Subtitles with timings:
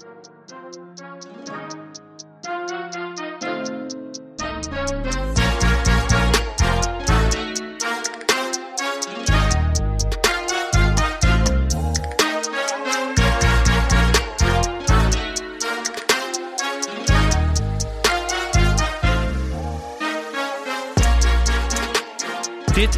[0.00, 0.08] Dit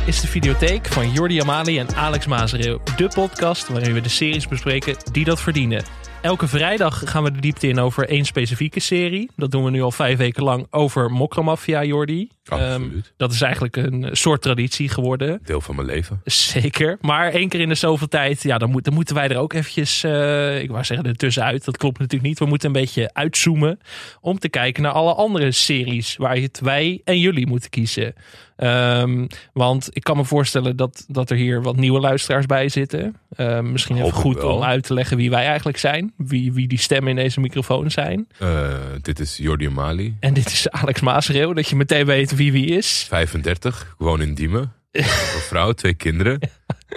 [0.07, 2.81] is de videotheek van Jordi Amali en Alex Mazereel.
[2.97, 6.02] De podcast waarin we de series bespreken die dat verdienen.
[6.23, 9.31] Elke vrijdag gaan we de diepte in over één specifieke serie.
[9.37, 12.29] Dat doen we nu al vijf weken lang over Mokromafia, Jordi.
[12.45, 12.95] Absoluut.
[12.95, 15.41] Um, dat is eigenlijk een soort traditie geworden.
[15.45, 16.21] Deel van mijn leven.
[16.25, 16.99] Zeker.
[17.01, 19.53] Maar één keer in de zoveel tijd, ja, dan, moet, dan moeten wij er ook
[19.53, 21.65] eventjes, uh, ik wou zeggen, ertussenuit.
[21.65, 22.39] Dat klopt natuurlijk niet.
[22.39, 23.81] We moeten een beetje uitzoomen
[24.21, 28.15] om te kijken naar alle andere series waar het wij en jullie moeten kiezen.
[28.63, 33.17] Um, want ik kan me voorstellen dat, dat er hier wat nieuwe luisteraars bij zitten.
[33.37, 34.57] Uh, misschien even goed wel.
[34.57, 36.13] om uit te leggen wie wij eigenlijk zijn.
[36.17, 38.29] Wie, wie die stemmen in deze microfoon zijn.
[38.43, 38.69] Uh,
[39.03, 40.17] dit is Jordi Mali.
[40.21, 41.55] En dit is Alex Maasreel.
[41.55, 43.07] Dat je meteen weet wie wie is.
[43.09, 44.73] 35, gewoon in Diemen.
[44.93, 45.05] Een
[45.49, 46.39] vrouw, twee kinderen.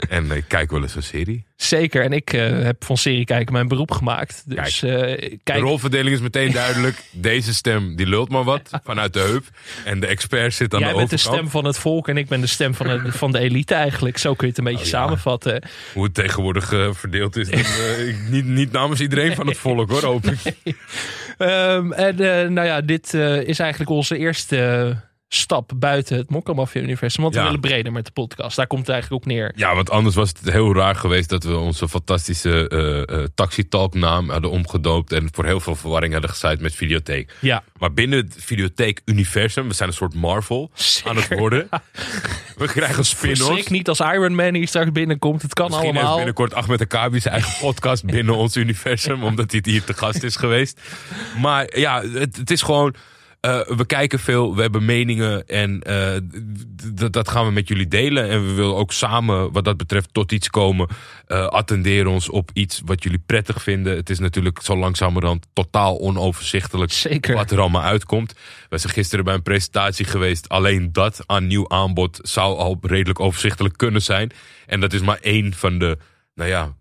[0.09, 1.45] En ik kijk wel eens een serie.
[1.55, 2.03] Zeker.
[2.03, 4.43] En ik uh, heb van serie kijken mijn beroep gemaakt.
[4.45, 5.59] Dus, kijk, uh, kijk.
[5.59, 7.03] De rolverdeling is meteen duidelijk.
[7.11, 9.43] Deze stem die lult maar wat vanuit de heup.
[9.85, 11.21] En de expert zit aan Jij de overkant.
[11.21, 13.31] Jij bent de stem van het volk en ik ben de stem van de, van
[13.31, 14.17] de elite eigenlijk.
[14.17, 14.97] Zo kun je het een beetje Oh, ja.
[14.97, 15.63] samenvatten.
[15.93, 17.49] Hoe het tegenwoordig uh, verdeeld is.
[18.29, 20.55] Niet, niet namens iedereen van het volk hoor, hoop ik.
[20.63, 20.75] Nee.
[21.49, 22.15] Um, en
[22.53, 23.13] nou ja, dit
[23.45, 24.95] is eigenlijk onze eerste
[25.27, 27.23] stap buiten het Mokka-Mafia-universum.
[27.23, 28.55] Want we willen breder met de podcast.
[28.55, 29.51] Daar komt het eigenlijk ook neer.
[29.55, 32.69] Ja, want anders was het heel raar geweest dat we onze fantastische
[33.09, 35.11] uh, uh, Taxi Talk naam hadden omgedoopt.
[35.11, 37.33] En voor heel veel verwarring hadden gezaaid met videotheek.
[37.39, 37.63] Ja.
[37.77, 41.09] Maar binnen het videotheek-universum, we zijn een soort Marvel Zeker.
[41.09, 41.69] aan het worden.
[42.55, 43.41] We krijgen spin-offs.
[43.41, 45.41] Verschrik niet als Iron Man hier straks binnenkomt.
[45.41, 46.15] Het kan Misschien allemaal.
[46.15, 49.23] binnenkort Ahmed Akabi zijn eigen podcast binnen ons universum.
[49.23, 50.81] Omdat hij hier te gast is geweest.
[51.41, 52.95] Maar ja, het, het is gewoon...
[53.45, 58.29] Uh, we kijken veel, we hebben meningen en uh, dat gaan we met jullie delen.
[58.29, 60.87] En we willen ook samen, wat dat betreft, tot iets komen.
[61.27, 63.95] Uh, attenderen ons op iets wat jullie prettig vinden.
[63.95, 67.35] Het is natuurlijk zo langzamerhand totaal onoverzichtelijk Zeker.
[67.35, 68.35] wat er allemaal uitkomt.
[68.69, 70.49] We zijn gisteren bij een presentatie geweest.
[70.49, 74.31] Alleen dat aan nieuw aanbod zou al redelijk overzichtelijk kunnen zijn.
[74.65, 75.97] En dat is maar één van de,
[76.35, 76.75] nou ja,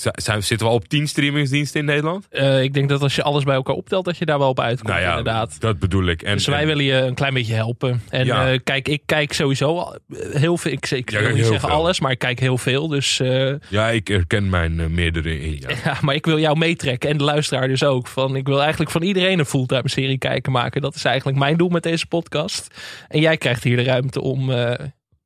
[0.00, 2.26] zijn, zitten we al op 10 streamingsdiensten in Nederland?
[2.30, 4.60] Uh, ik denk dat als je alles bij elkaar optelt, dat je daar wel op
[4.60, 4.88] uitkomt.
[4.88, 5.60] Nou ja, inderdaad.
[5.60, 6.22] Dat bedoel ik.
[6.22, 8.02] En, dus wij en, willen je een klein beetje helpen.
[8.08, 8.52] En Ja.
[8.52, 9.92] uh, kijk, ik kijk sowieso
[10.32, 10.72] heel veel.
[10.72, 11.78] Ik, ik Ja, wil niet zeggen veel.
[11.78, 12.88] alles, maar ik kijk heel veel.
[12.88, 15.56] Dus uh, Ja, ik herken mijn meerdere in.
[15.60, 15.68] Ja.
[15.84, 18.06] ja, maar ik wil jou meetrekken en de luisteraar dus ook.
[18.06, 20.80] Van, ik wil eigenlijk van iedereen een fulltime serie kijken maken.
[20.80, 22.74] Dat is eigenlijk mijn doel met deze podcast.
[23.08, 24.50] En jij krijgt hier de ruimte om.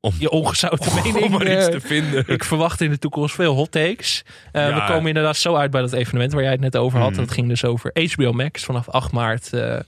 [0.00, 1.16] Om- je ongezouten mening.
[1.24, 2.24] Om maar iets eh, te vinden.
[2.26, 4.22] Ik verwacht in de toekomst veel hot takes.
[4.52, 4.74] Uh, Ja.
[4.86, 7.10] We komen inderdaad zo uit bij dat evenement waar jij het net over had.
[7.10, 7.16] Mm.
[7.16, 9.50] Dat ging dus over HBO Max vanaf 8 maart.
[9.54, 9.78] uh,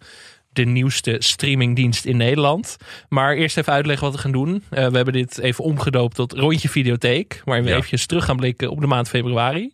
[0.53, 2.77] de nieuwste streamingdienst in Nederland.
[3.09, 4.51] Maar eerst even uitleggen wat we gaan doen.
[4.55, 7.43] Uh, we hebben dit even omgedoopt tot Rondje Videotheek.
[7.45, 7.77] Waarin we Ja.
[7.77, 9.73] eventjes terug gaan blikken op de maand februari.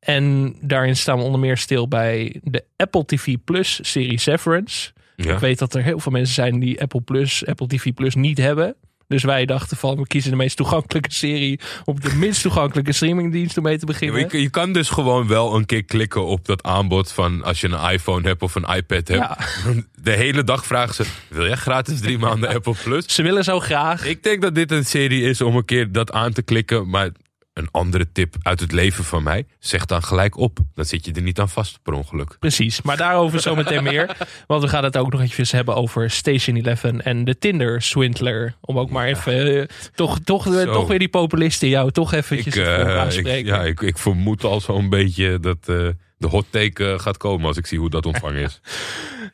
[0.00, 4.92] En daarin staan we onder meer stil bij de Apple TV Plus serie Severance.
[5.16, 5.32] Ja.
[5.32, 8.38] Ik weet dat er heel veel mensen zijn die Apple Plus, Apple TV Plus niet
[8.38, 8.74] hebben.
[9.08, 13.56] Dus wij dachten van, we kiezen de meest toegankelijke serie op de minst toegankelijke streamingdienst
[13.56, 14.28] om mee te beginnen.
[14.30, 17.68] je, je kan dus gewoon wel een keer klikken op dat aanbod van als je
[17.68, 19.10] een iPhone hebt of een iPad hebt.
[19.10, 19.38] Ja.
[20.02, 23.14] De hele dag vragen ze, wil jij gratis drie maanden Apple Plus?
[23.14, 24.04] Ze willen zo graag.
[24.04, 26.88] Ik denk dat dit een serie is om een keer dat aan te klikken.
[26.88, 27.10] Maar
[27.54, 29.46] een andere tip uit het leven van mij.
[29.58, 30.58] Zeg dan gelijk op.
[30.74, 32.36] Dan zit je er niet aan vast per ongeluk.
[32.38, 34.16] Precies, maar daarover zometeen meer.
[34.46, 38.54] Want we gaan het ook nog eventjes hebben over Station 11 en de Tinder Swindler.
[38.60, 40.72] Om ook maar even, eh, toch, toch, Zo.
[40.72, 43.54] toch weer die populist in jou, toch eventjes Ik, ik, aanspreken.
[43.54, 45.88] ja, ik, ik vermoed al zo'n beetje dat eh,
[46.18, 48.60] de hot take gaat komen als ik zie hoe dat ontvangen is.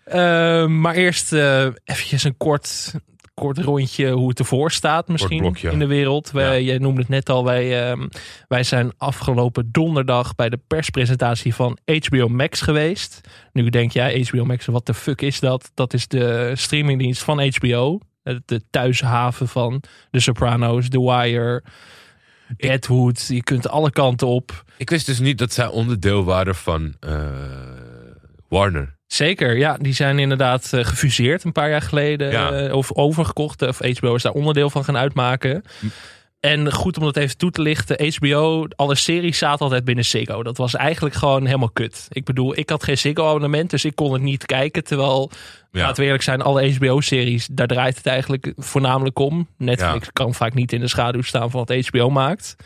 [0.09, 2.95] Uh, maar eerst uh, eventjes een kort,
[3.41, 6.31] kort rondje hoe het ervoor staat misschien in de wereld.
[6.31, 6.71] Wij, Ja.
[6.71, 8.07] Jij noemde het net al, wij, uh,
[8.49, 13.21] wij zijn afgelopen donderdag bij de perspresentatie van HBO Max geweest.
[13.53, 15.71] Nu denk jij, HBO Max, wat de fuck is dat?
[15.75, 17.99] Dat is de streamingdienst van HBO.
[18.23, 21.63] De thuishaven van The Sopranos, The Wire,
[22.57, 23.27] Deadwood.
[23.27, 24.65] Je kunt alle kanten op.
[24.77, 27.29] Ik wist dus niet dat zij onderdeel waren van uh,
[28.51, 28.99] Warner.
[29.07, 29.77] Zeker, ja.
[29.81, 32.31] Die zijn inderdaad uh, gefuseerd een paar jaar geleden.
[32.31, 32.63] Ja.
[32.63, 33.63] Uh, of overgekocht.
[33.63, 35.63] Of HBO is daar onderdeel van gaan uitmaken.
[35.81, 35.87] Hm.
[36.41, 38.15] En goed om dat even toe te lichten.
[38.15, 40.43] HBO, alle series zaten altijd binnen Ziggo.
[40.43, 42.07] Dat was eigenlijk gewoon helemaal kut.
[42.09, 43.71] Ik bedoel, ik had geen Ziggo abonnement.
[43.71, 44.85] Dus ik kon het niet kijken.
[44.85, 45.31] Terwijl
[45.73, 45.81] Ja.
[45.81, 49.49] Laten we eerlijk zijn, alle HBO-series, daar draait het eigenlijk voornamelijk om.
[49.57, 52.57] Netflix kan vaak niet in de schaduw staan van wat HBO maakt.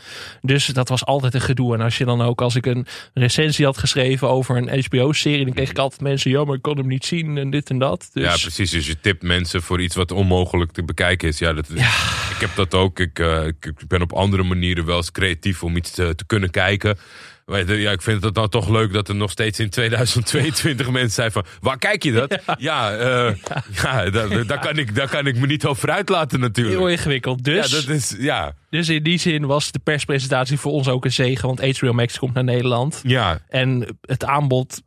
[0.41, 1.73] Dus dat was altijd een gedoe.
[1.73, 5.53] En als je dan ook, als ik een recensie had geschreven over een HBO-serie, dan
[5.53, 8.09] kreeg ik altijd mensen, ja, maar ik kon hem niet zien en dit en dat.
[8.13, 8.71] Dus Ja, precies.
[8.71, 11.39] Dus je tipt mensen voor iets wat onmogelijk te bekijken is.
[11.39, 11.69] Ja, dat,
[12.35, 12.99] ik heb dat ook.
[12.99, 16.25] Ik, eh, ik ik ben op andere manieren wel eens creatief om iets te, te
[16.25, 16.97] kunnen kijken.
[17.45, 21.31] Ja, ik vind het nou toch leuk dat er nog steeds in 2022 mensen zijn
[21.31, 21.45] van...
[21.59, 22.39] Waar kijk je dat?
[22.57, 23.35] Ja, eh,
[23.83, 24.09] ja.
[24.09, 26.77] daar, daar, kan ik, daar kan ik me niet over uitlaten natuurlijk.
[26.77, 27.43] heel ingewikkeld.
[27.43, 28.15] Dus, Ja, dat is...
[28.17, 31.93] Ja, dus in die zin was de perspresentatie voor ons ook een zegen, want HBO
[31.93, 33.01] Max komt naar Nederland.
[33.03, 33.39] ja.
[33.49, 34.81] En het aanbod.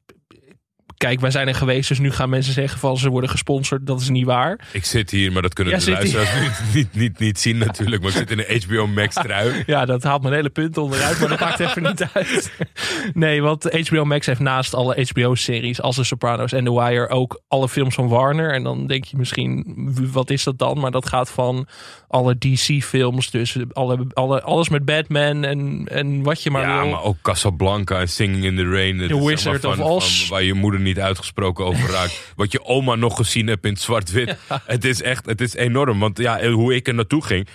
[0.99, 3.87] Kijk, wij zijn er geweest, dus nu gaan mensen zeggen van ze worden gesponsord.
[3.87, 4.61] Dat is niet waar.
[4.73, 8.03] Ik zit hier, maar dat kunnen Ja, de luisteraars niet, niet, niet, niet zien natuurlijk.
[8.03, 9.63] Maar ik zit in een HBO Max trui.
[9.67, 12.51] Ja, dat haalt mijn hele punt onderuit, maar dat maakt even niet uit.
[13.15, 17.41] Nee, want HBO Max heeft naast alle HBO-series als The Sopranos en The Wire ook
[17.49, 18.53] alle films van Warner.
[18.53, 19.65] En dan denk je misschien,
[20.13, 20.79] wat is dat dan?
[20.79, 21.67] Maar dat gaat van
[22.09, 26.91] alle DC-films, dus alle, alle, alles met Batman en, en wat je maar Ja, wil.
[26.91, 29.09] maar ook Casablanca en Singing in the Rain.
[29.09, 30.21] The Wizard of Oz.
[30.21, 32.33] Van, waar je moeder niet uitgesproken over raakt.
[32.37, 34.37] Wat je oma nog gezien hebt in het zwart-wit.
[34.65, 35.99] Het is echt, het is enorm.
[35.99, 37.49] Want ja, hoe ik er naartoe ging.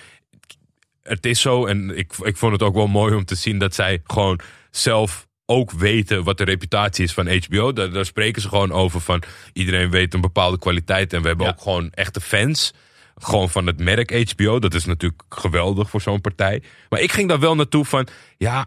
[1.03, 3.75] Het is zo, en ik, ik vond het ook wel mooi om te zien dat
[3.75, 4.39] zij gewoon
[4.71, 7.73] zelf ook weten wat de reputatie is van HBO.
[7.73, 11.13] Daar, daar spreken ze gewoon over van iedereen weet een bepaalde kwaliteit.
[11.13, 11.51] En we hebben Ja.
[11.51, 12.73] ook gewoon echte fans.
[13.15, 14.59] Gewoon van het merk HBO.
[14.59, 16.63] Dat is natuurlijk geweldig voor zo'n partij.
[16.89, 18.07] Maar ik ging daar wel naartoe van,
[18.37, 18.65] ja,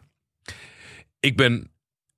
[1.21, 1.71] ik ben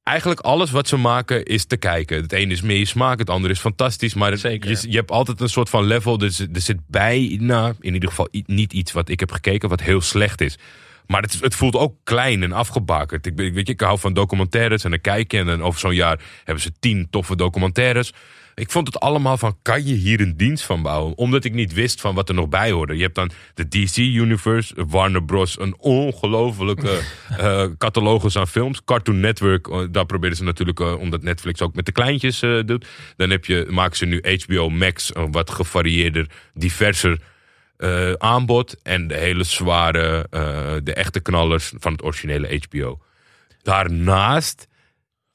[0.09, 2.23] eigenlijk alles wat ze maken is te kijken.
[2.23, 4.15] Het ene is meer smaak, het andere is fantastisch.
[4.15, 4.43] Maar het-.
[4.43, 6.19] Je, je hebt altijd een soort van level.
[6.19, 9.81] Dus er zit bij, nou, in ieder geval niet iets wat ik heb gekeken wat
[9.81, 10.59] heel slecht is.
[11.07, 13.27] Maar het, het voelt ook klein en afgebakerd.
[13.27, 15.39] Ik, weet je, ik hou van documentaires en dan kijk je.
[15.39, 18.13] En dan over zo'n jaar hebben ze tien toffe documentaires.
[18.59, 21.17] Ik vond het allemaal van, kan je hier een dienst van bouwen?
[21.17, 22.97] Omdat ik niet wist van wat er nog bij hoorde.
[22.97, 25.61] Je hebt dan de DC Universe, Warner Bros.
[25.61, 26.99] Een ongelofelijke
[27.39, 28.85] eh catalogus aan films.
[28.85, 32.87] Cartoon Network, eh, daar proberen ze natuurlijk, eh, omdat Netflix ook met de kleintjes doet.
[33.17, 37.21] Dan heb je, maken ze nu HBO Max, een wat gevarieerder, diverser
[38.19, 38.83] aanbod.
[38.83, 40.27] En de hele zware,
[40.83, 43.01] de echte knallers van het originele HBO.
[43.63, 44.68] Daarnaast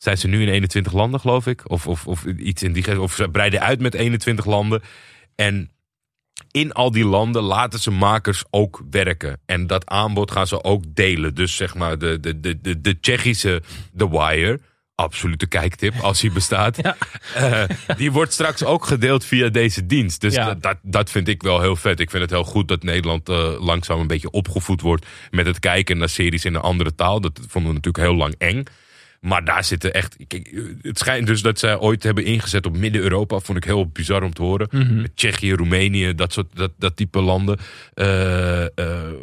[0.04, 1.62] zijn ze nu in 21 landen, geloof ik.
[1.70, 3.02] Of, of, of iets in die.
[3.02, 4.82] Of ze breiden uit met 21 landen.
[5.36, 5.70] En
[6.52, 9.40] in al die landen laten ze makers ook werken.
[9.46, 11.36] En dat aanbod gaan ze ook delen.
[11.36, 13.62] Dus zeg maar de, de, de, de, de Tsjechische
[13.98, 14.60] The Wire.
[14.96, 16.78] Absolute kijktip, als die bestaat.
[17.36, 17.64] Eh,
[17.98, 20.22] die wordt straks ook gedeeld via deze dienst.
[20.22, 20.46] Dus Ja.
[20.46, 22.00] dat, dat, dat vind ik wel heel vet.
[22.00, 25.60] Ik vind het heel goed dat Nederland eh, langzaam een beetje opgevoed wordt met het
[25.60, 27.22] kijken naar series in een andere taal.
[27.22, 28.64] Dat vonden we natuurlijk heel lang eng.
[29.24, 30.16] Maar daar zitten echt.
[30.28, 33.40] kijk, Het schijnt dus dat zij ooit hebben ingezet op Midden-Europa.
[33.40, 34.68] Vond ik heel bizar om te horen.
[35.02, 37.60] Met Tsjechië, Roemenië, dat soort dat, dat type landen.
[37.94, 39.14] Eh, eh,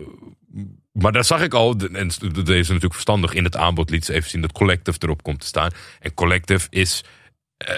[0.93, 4.13] maar daar zag ik al, en dat is natuurlijk verstandig in het aanbod, liet ze
[4.13, 5.71] even zien dat Collective erop komt te staan.
[6.01, 7.05] En Collective is
[7.61, 7.75] eh,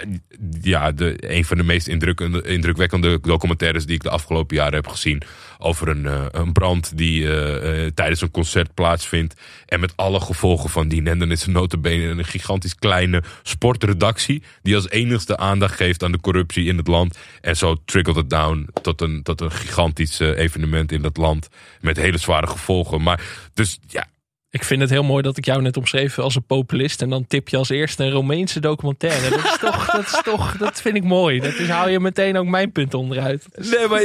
[0.61, 5.23] ja, de, een van de meest indrukwekkende documentaires die ik de afgelopen jaren heb gezien.
[5.59, 9.41] Over een, eh, een brand die eh, tijdens een concert plaatsvindt.
[9.67, 11.07] En met alle gevolgen van dien.
[11.07, 14.43] En dan is notabene een gigantisch kleine sportredactie.
[14.63, 17.19] Die als enigste aandacht geeft aan de corruptie in het land.
[17.41, 21.49] En zo trickelt het down tot een, tot een gigantisch evenement in dat land.
[21.81, 23.03] Met hele zware gevolgen.
[23.03, 23.21] Maar
[23.55, 24.07] dus ja,
[24.53, 27.03] Ik vind het heel mooi dat ik jou net omschreef als een populist.
[27.03, 29.31] En dan tip je als eerste een Romeinse documentaire.
[29.31, 31.41] Dat is toch, dat is toch, dat vind ik mooi.
[31.41, 33.47] Dat is, haal je meteen ook mijn punt onderuit.
[33.55, 34.01] Nee, maar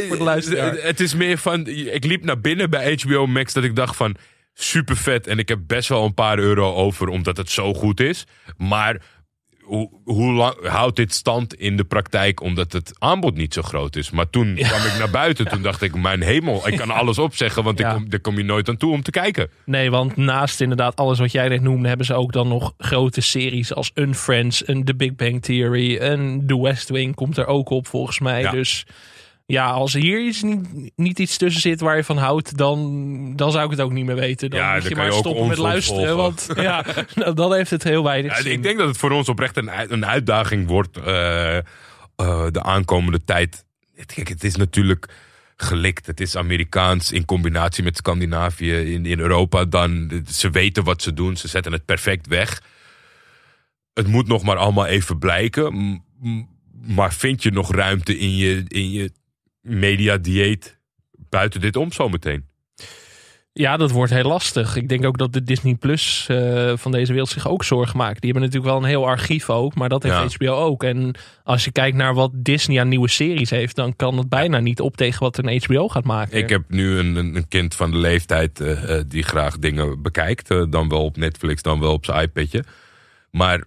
[0.82, 1.68] het is meer van.
[1.68, 4.16] Ik liep naar binnen bij HBO Max dat ik dacht van.
[4.54, 5.27] Super vet.
[5.27, 8.25] En ik heb best wel een paar euro over omdat het zo goed is.
[8.58, 9.01] Maar
[9.68, 13.96] hoe, hoe lang houdt dit stand in de praktijk omdat het aanbod niet zo groot
[13.96, 14.10] is?
[14.10, 15.48] Maar toen kwam ik naar buiten.
[15.48, 17.64] Toen dacht ik, mijn hemel, ik kan alles opzeggen.
[17.64, 17.90] Want Ja.
[17.90, 19.50] ik kom, daar kom je nooit aan toe om te kijken.
[19.66, 23.22] Nee, want naast inderdaad alles wat jij net noemde, hebben ze ook dan nog grote
[23.22, 27.70] series als Unfriends, een The Big Bang Theory, en The West Wing komt er ook
[27.70, 28.42] op volgens mij.
[28.42, 28.52] Ja.
[28.52, 28.86] Dus
[29.50, 33.51] ja, als hier iets niet, niet iets tussen zit waar je van houdt, dan, dan
[33.51, 34.50] zou ik het ook niet meer weten.
[34.50, 36.18] Dan Ja, moet dan je maar je stoppen met luisteren, volgen.
[36.18, 36.86] want ja,
[37.16, 38.51] nou, dan heeft het heel weinig Ja, zin.
[38.51, 41.63] ik denk dat het voor ons oprecht een, een uitdaging wordt eh, eh,
[42.51, 43.66] de aankomende tijd.
[43.96, 45.10] Het, kijk, het is natuurlijk
[45.56, 46.06] gelikt.
[46.06, 49.66] Het is Amerikaans in combinatie met Scandinavië in, in Europa.
[49.66, 51.38] Dan, ze weten wat ze doen.
[51.38, 52.62] Ze zetten het perfect weg.
[53.94, 56.01] Het moet nog maar allemaal even blijken.
[56.86, 59.12] Maar vind je nog ruimte in je, in je
[59.68, 60.80] mediadieet
[61.30, 62.46] buiten dit om zometeen?
[63.58, 64.76] Ja, dat wordt heel lastig.
[64.76, 68.22] Ik denk ook dat de Disney Plus eh, van deze wereld zich ook zorgen maakt.
[68.22, 70.48] Die hebben natuurlijk wel een heel archief ook, maar dat heeft Ja.
[70.48, 70.84] HBO ook.
[70.84, 74.60] En als je kijkt naar wat Disney aan nieuwe series heeft, dan kan het bijna
[74.60, 76.38] niet op tegen wat een HBO gaat maken.
[76.38, 80.48] Ik heb nu een, een kind van de leeftijd eh, eh, die graag dingen bekijkt.
[80.48, 82.64] dan wel op Netflix, dan wel op zijn iPadje.
[83.32, 83.64] Maar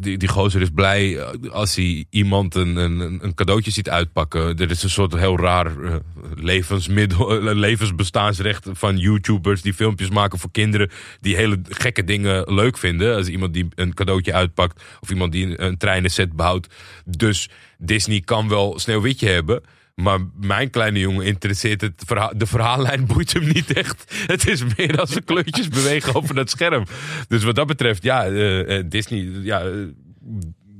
[0.00, 4.56] die, die gozer is blij eh, als hij iemand een, een, een cadeautje ziet uitpakken.
[4.58, 5.94] Er is een soort heel raar eh,
[6.34, 12.78] levensmiddel, eh, levensbestaansrecht van YouTubers die filmpjes maken voor kinderen die hele gekke dingen leuk
[12.78, 13.16] vinden.
[13.16, 16.66] Als iemand die een cadeautje uitpakt of iemand die een, een treinenset bouwt.
[17.04, 17.48] Dus
[17.78, 19.62] Disney kan wel Sneeuwwitje hebben.
[19.94, 22.32] Maar mijn kleine jongen interesseert het verhaal.
[22.36, 24.14] De verhaallijn boeit hem niet echt.
[24.26, 26.84] Het is meer als ze kleurtjes bewegen over het scherm.
[27.28, 29.70] Dus wat dat betreft, ja, eh, eh, Disney, ja, eh,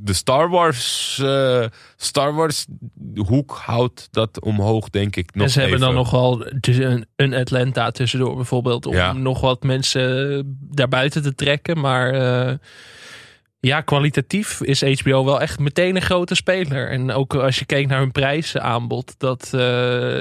[0.05, 1.15] de Star Wars,
[1.97, 2.67] Star Wars
[3.15, 5.35] hoek houdt dat omhoog, denk ik.
[5.35, 6.03] Nog en ze hebben dan even.
[6.03, 8.87] nog wel dus een, een Atlanta tussendoor bijvoorbeeld.
[8.87, 9.13] Om Ja.
[9.13, 11.81] nog wat mensen daarbuiten te trekken.
[11.81, 12.13] Maar
[13.67, 16.91] ja, kwalitatief is HBO wel echt meteen een grote speler.
[16.91, 19.15] En ook als je kijkt naar hun prijsaanbod.
[19.19, 19.51] Dat, eh,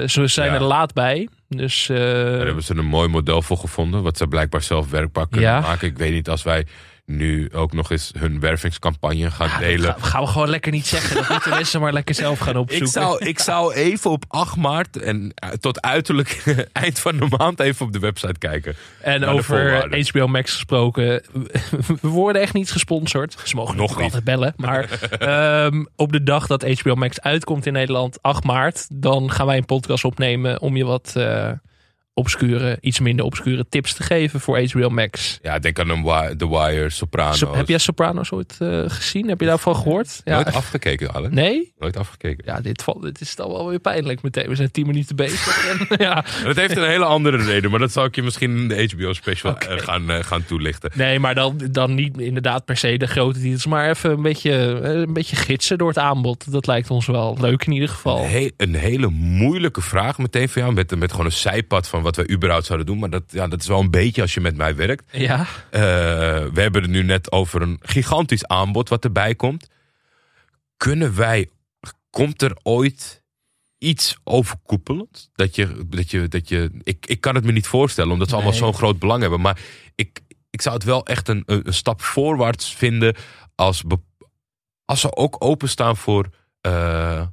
[0.06, 0.54] ze zijn Ja.
[0.54, 1.28] er laat bij.
[1.48, 4.02] Dus eh, Daar hebben ze een mooi model voor gevonden.
[4.02, 5.60] Wat ze blijkbaar zelf werkbaar kunnen Ja.
[5.60, 5.88] maken.
[5.88, 6.66] Ik weet niet als wij
[7.06, 9.90] nu ook nog eens hun wervingscampagne ja, dat delen.
[9.92, 11.16] gaan, gaan we gewoon lekker niet zeggen.
[11.16, 12.86] Dat moeten mensen maar lekker zelf gaan opzoeken.
[12.86, 16.42] Ik zou, ik zou even op 8 maart en eh, tot uiterlijk
[16.72, 18.74] eind van de maand even op de website kijken.
[19.00, 19.88] En over.
[20.10, 21.22] HBO Max gesproken.
[22.00, 23.36] We worden echt niet gesponsord.
[23.44, 24.04] Ze mogen Nog nog niet.
[24.04, 24.52] altijd bellen.
[24.56, 29.46] Maar ehm, op de dag dat HBO Max uitkomt in Nederland, 8 maart, dan gaan
[29.46, 31.50] wij een podcast opnemen om je wat eh
[32.14, 35.38] obscure, iets minder obscure tips te geven voor HBO Max.
[35.42, 37.38] Ja, denk aan een The Wire, Sopranos.
[37.38, 39.28] So- heb jij Sopranos ooit eh, gezien?
[39.28, 40.20] Heb je daarvan gehoord?
[40.24, 40.34] Ja.
[40.34, 41.34] Nooit afgekeken, Allen?
[41.34, 41.72] Nee?
[41.78, 42.44] Nooit afgekeken.
[42.46, 44.48] Ja, dit, valt, dit is dan wel weer pijnlijk meteen.
[44.48, 45.68] We zijn 10 minuten bezig.
[45.68, 46.24] en, ja.
[46.44, 49.12] Dat heeft een hele andere reden, maar dat zal ik je misschien in de HBO
[49.12, 50.90] special eh, gaan, eh, gaan toelichten.
[50.94, 53.66] Nee, maar dan, dan niet inderdaad per se de grote titels.
[53.66, 54.52] Maar even een beetje,
[54.82, 56.52] een beetje gidsen door het aanbod.
[56.52, 58.18] Dat lijkt ons wel leuk in ieder geval.
[58.24, 62.01] Een, he- een hele moeilijke vraag meteen voor jou, met, met gewoon een zijpad van
[62.02, 62.98] wat wij überhaupt zouden doen.
[62.98, 65.04] Maar dat, ja, dat is wel een beetje als je met mij werkt.
[65.10, 65.80] Ja, Eh,
[66.52, 69.68] we hebben het nu net over een gigantisch aanbod wat erbij komt.
[70.76, 71.48] Kunnen wij,
[72.10, 73.22] komt er ooit
[73.78, 75.30] iets overkoepelend?
[75.34, 78.34] Dat je, dat je, dat je, ik, ik kan het me niet voorstellen, omdat ze
[78.34, 79.40] allemaal zo'n groot belang hebben.
[79.40, 79.60] Maar
[79.94, 83.16] ik, ik zou het wel echt een, een, stap voorwaarts vinden
[83.54, 83.82] als,
[84.84, 86.28] als ze ook openstaan voor
[86.60, 87.26] eh,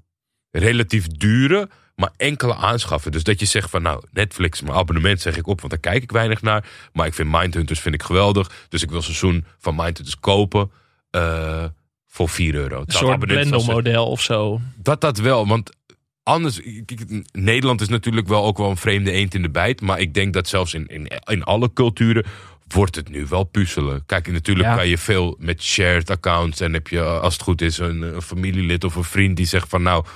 [0.51, 1.69] relatief dure,
[1.99, 3.11] maar enkele aanschaffen.
[3.11, 6.03] Dus dat je zegt van nou, Netflix, mijn abonnement zeg ik op, want daar kijk
[6.03, 6.65] ik weinig naar.
[6.93, 8.51] Maar ik vind Mindhunters vind ik geweldig.
[8.69, 10.71] Dus ik wil seizoen van Mindhunters kopen
[11.11, 11.73] voor
[12.07, 12.79] voor 4 euro.
[12.79, 14.61] een soort Blendel-model of zo.
[14.75, 15.75] dat dat wel, want
[16.23, 16.61] anders...
[16.85, 19.81] kijk, Nederland is natuurlijk wel ook wel een vreemde eend in de bijt.
[19.81, 22.25] Maar ik denk dat zelfs in, in, in alle culturen
[22.67, 24.05] wordt het nu wel puzzelen.
[24.05, 24.75] Kijk, natuurlijk Ja.
[24.75, 26.59] kan je veel met shared accounts.
[26.59, 29.69] En heb je, als het goed is, een, een familielid of een vriend die zegt
[29.69, 29.81] van...
[29.81, 30.11] nou, eh,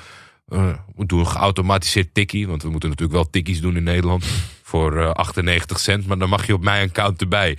[0.95, 2.47] we doen een geautomatiseerd tikkie.
[2.47, 4.25] Want we moeten natuurlijk wel tikkies doen in Nederland.
[4.73, 6.07] voor eh, 98 cent.
[6.07, 7.57] Maar dan mag je op mijn account erbij.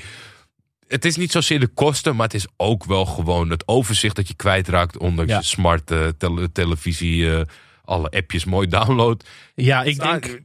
[0.89, 4.29] Het is niet zozeer de kosten, maar het is ook wel gewoon het overzicht dat
[4.29, 4.99] je kwijtraakt.
[4.99, 5.39] Ondanks Ja.
[5.39, 7.41] je smart eh, tele- televisie, eh,
[7.85, 9.25] alle appjes mooi download.
[9.55, 10.41] Ja, ik denk...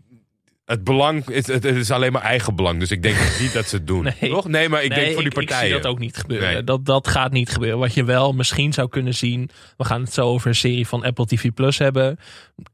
[0.69, 2.79] Het belang is, het, is alleen maar eigen belang.
[2.79, 4.03] Dus ik denk niet dat ze het doen.
[4.03, 4.29] Nee.
[4.29, 4.47] Toch?
[4.47, 5.73] Nee, maar ik nee, denk voor die ik, ik partijen.
[5.73, 6.53] zie dat ook niet gebeuren.
[6.53, 6.63] Nee.
[6.63, 7.79] Dat, dat gaat niet gebeuren.
[7.79, 9.49] Wat je wel misschien zou kunnen zien.
[9.77, 12.19] We gaan het zo over een serie van Apple TV Plus hebben.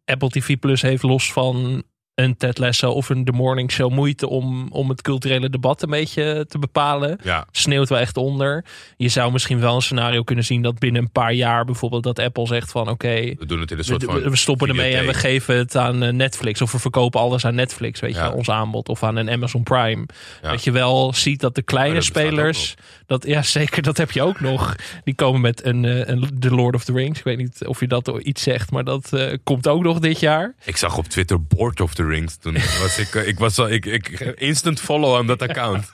[0.05, 1.83] Apple TV Plus heeft los van
[2.15, 5.89] een Ted Lasso of een The Morning Show moeite om, om het culturele debat een
[5.89, 7.19] beetje te bepalen.
[7.23, 8.65] Ja, Sneeuwt wel echt onder.
[8.97, 12.19] Je zou misschien wel een scenario kunnen zien dat binnen een paar jaar bijvoorbeeld dat
[12.19, 14.29] Apple zegt van oké, we doen het in een soort we, van.
[14.29, 16.61] we- stoppen ermee en we geven het aan eh, Netflix.
[16.61, 18.25] Of we verkopen alles aan Netflix, weet Ja.
[18.25, 18.89] je, ons aanbod.
[18.89, 20.05] Of aan een Amazon Prime.
[20.41, 20.51] Ja.
[20.51, 22.75] Dat je wel ziet dat de kleine Oh, dat spelers...
[23.05, 24.75] Dat, ja, zeker, dat heb je ook nog.
[25.03, 27.17] Die komen met een, eh, een The Lord of the Rings.
[27.19, 30.19] Ik weet niet of je dat iets zegt, maar dat eh, komt ook nog dit
[30.19, 30.53] jaar.
[30.63, 32.37] Ik zag op Twitter Board of the Rings.
[32.37, 35.93] Toen was ik, eh, ik was al, ik, ik, instant follow aan dat account.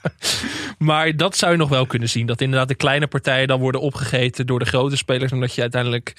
[0.78, 2.26] Maar dat zou je nog wel kunnen zien.
[2.26, 5.32] Dat inderdaad de kleine partijen dan worden opgegeten door de grote spelers.
[5.32, 6.14] En dat je uiteindelijk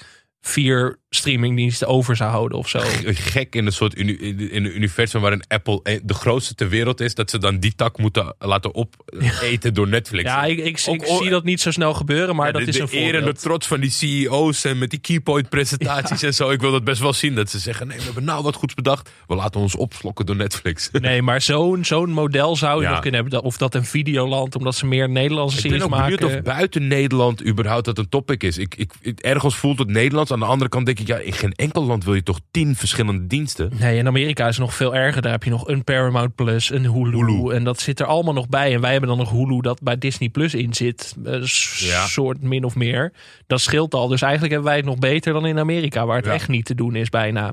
[0.46, 2.80] vier streamingdiensten over zou houden of zo.
[3.04, 4.12] Gek in een soort uni-
[4.50, 7.14] in een universum waarin Apple de grootste ter wereld is.
[7.14, 10.24] Dat ze dan die tak moeten laten opeten door Netflix.
[10.24, 12.78] Ja, ik, ik, ik zie dat niet zo snel gebeuren, maar Ja, dat de, is
[12.78, 16.50] een de trots van die CEO's en met die keypoint presentaties en zo.
[16.50, 17.34] Ik wil dat best wel zien.
[17.34, 19.10] Dat ze zeggen, nee, we hebben nou wat goeds bedacht.
[19.26, 20.90] We laten ons opslokken door Netflix.
[21.04, 23.42] Nee, maar zo'n zo'n model zou je nog kunnen hebben.
[23.42, 26.16] Of dat een Videoland, omdat ze meer Nederlandse Ik ben series maken.
[26.16, 28.58] benieuwd of buiten Nederland überhaupt dat een topic is.
[28.58, 30.32] Ik, ik, ik- ergens voelt het Nederlands.
[30.34, 32.76] Aan de andere kant denk ik, ja, in geen enkel land wil je toch tien
[32.76, 33.70] verschillende diensten?
[33.78, 35.22] Nee, in Amerika is het nog veel erger.
[35.22, 37.54] Daar heb je nog een Paramount Plus, een Hulu, Hulu.
[37.54, 38.74] En dat zit er allemaal nog bij.
[38.74, 41.14] En wij hebben dan nog Hulu dat bij Disney Plus in zit.
[41.24, 42.06] Een Ja.
[42.06, 43.12] soort min of meer.
[43.46, 44.08] Dat scheelt al.
[44.08, 46.06] Dus eigenlijk hebben wij het nog beter dan in Amerika.
[46.06, 46.32] Waar het Ja.
[46.32, 47.52] echt niet te doen is bijna.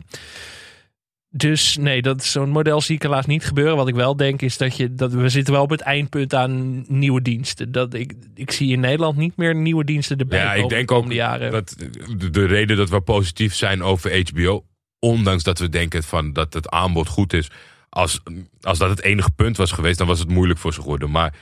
[1.33, 3.75] Dus nee, dat zo'n model zie ik helaas niet gebeuren.
[3.75, 6.85] Wat ik wel denk is dat je dat we zitten wel op het eindpunt aan
[6.87, 7.71] nieuwe diensten.
[7.71, 10.93] Dat ik, ik zie in Nederland niet meer nieuwe diensten erbij Ja, ik denk de
[10.93, 11.51] ook jaren.
[11.51, 11.75] dat
[12.17, 14.65] de, de reden dat we positief zijn over HBO,
[14.99, 17.49] ondanks dat we denken van dat het aanbod goed is,
[17.89, 18.21] als,
[18.61, 21.11] als dat het enige punt was geweest, dan was het moeilijk voor ze geworden.
[21.11, 21.33] Maar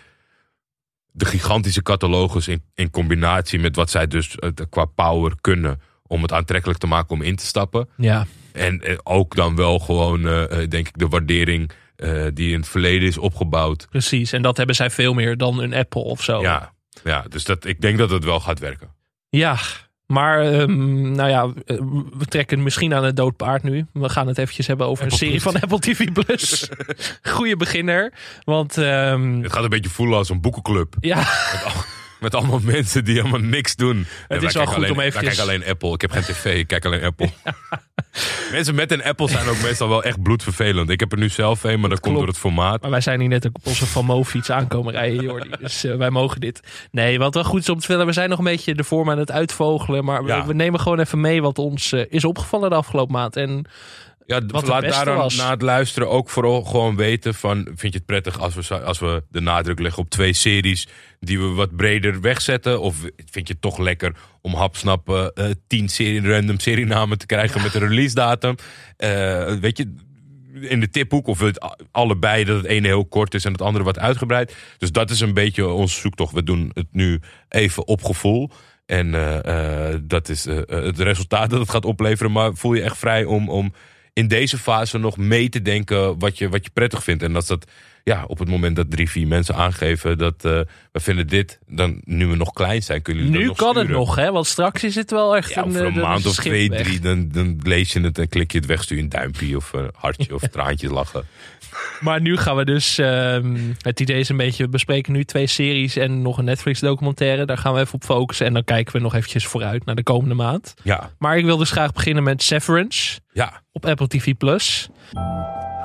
[1.11, 6.21] de gigantische catalogus in, in combinatie met wat zij dus eh, qua power kunnen om
[6.21, 7.89] het aantrekkelijk te maken om in te stappen.
[7.97, 12.51] ja, En eh, ook dan wel gewoon, eh, eh, denk ik, de waardering eh, die
[12.53, 13.87] in het verleden is opgebouwd.
[13.89, 14.31] precies.
[14.31, 16.41] En dat hebben zij veel meer dan een Apple of zo.
[16.41, 18.89] Ja, ja, dus dat, ik denk dat het wel gaat werken.
[19.29, 19.57] Ja,
[20.05, 21.77] maar ehm, nou ja, eh,
[22.17, 23.85] we trekken misschien aan het dood paard nu.
[23.93, 26.11] We gaan het eventjes hebben over een serie van Apple TV+.
[26.11, 26.69] Plus.
[27.21, 28.13] Goeie beginner.
[28.43, 30.95] Want ehm, Het gaat een beetje voelen als een boekenclub.
[30.99, 31.17] ja,
[31.53, 31.83] Met, al-
[32.19, 33.97] met allemaal mensen die helemaal niks doen.
[34.27, 35.93] En wij is wel goed om eventjes- kijken alleen Apple.
[35.93, 37.29] Ik heb geen tv, ik kijk alleen Apple.
[38.51, 40.89] mensen met een Apple zijn ook meestal wel echt bloedvervelend.
[40.89, 42.81] Ik heb er nu zelf een, maar dat, komt door het formaat.
[42.81, 45.49] maar wij zijn hier net ook op onze Van fiets aankomen rijden, Jordi.
[45.59, 46.87] Dus eh, wij mogen dit.
[46.91, 49.09] Nee, wat wel goed is om te vertellen, we zijn nog een beetje de vorm
[49.09, 50.05] aan het uitvogelen.
[50.05, 50.45] Maar Ja.
[50.45, 53.35] we nemen gewoon even mee wat ons eh, is opgevallen de afgelopen maand.
[53.35, 53.65] En
[54.29, 55.35] Ja, Wat laat beste daar dan was.
[55.35, 57.63] na het luisteren ook vooral gewoon weten van...
[57.63, 60.87] Vind je het prettig als we, als we de nadruk leggen op twee series...
[61.19, 62.81] die we wat breder wegzetten?
[62.81, 62.95] Of
[63.31, 67.73] vind je het toch lekker om hapsnappen eh tien serie, random serienamen te krijgen met
[67.73, 68.55] een release datum?
[68.97, 69.93] Eh, weet je,
[70.61, 73.83] in de tiphoek of het allebei dat het ene heel kort is en het andere
[73.83, 74.55] wat uitgebreid.
[74.77, 76.33] Dus dat is een beetje onze zoektocht.
[76.33, 78.49] We doen het nu even op gevoel.
[78.85, 82.31] En eh, dat is het resultaat dat het gaat opleveren.
[82.31, 83.73] Maar voel je echt vrij om, om
[84.19, 87.23] in deze fase nog mee te denken wat je, wat je prettig vindt.
[87.23, 87.65] En als dat
[88.09, 90.59] ja, op het moment dat drie, vier mensen aangeven dat eh,
[90.91, 93.77] we vinden dit, dan nu we nog klein zijn, kunnen jullie nu dat nog kan
[93.83, 94.31] het nog, hè?
[94.31, 96.81] Want straks is het wel echt Ja, een, over eh, een maand of twee, weg.
[96.81, 99.55] drie, dan, dan lees je het en klik je het weg, stuur je een duimpje
[99.55, 101.23] of een hartje of traantjes lachen.
[101.99, 102.97] Maar nu gaan we dus.
[102.97, 104.63] ehm, het idee is een beetje.
[104.63, 107.45] We bespreken nu twee series en nog een Netflix-documentaire.
[107.45, 108.45] Daar gaan we even op focussen.
[108.45, 110.73] En dan kijken we nog eventjes vooruit naar de komende maand.
[110.83, 113.61] Ja, Maar ik wil dus graag beginnen met Severance ja.
[113.71, 114.89] op Apple TV Plus.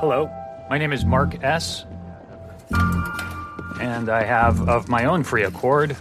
[0.01, 0.29] Hello,
[0.69, 1.87] my name is Mark S.
[3.81, 5.97] And I have, of my own free accord,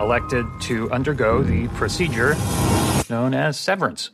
[0.00, 2.34] elected to undergo the procedure
[3.10, 4.10] known as severance.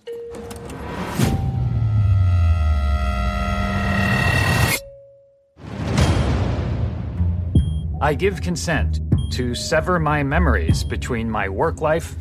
[8.00, 9.00] I give consent
[9.32, 12.14] to sever my memories between my work life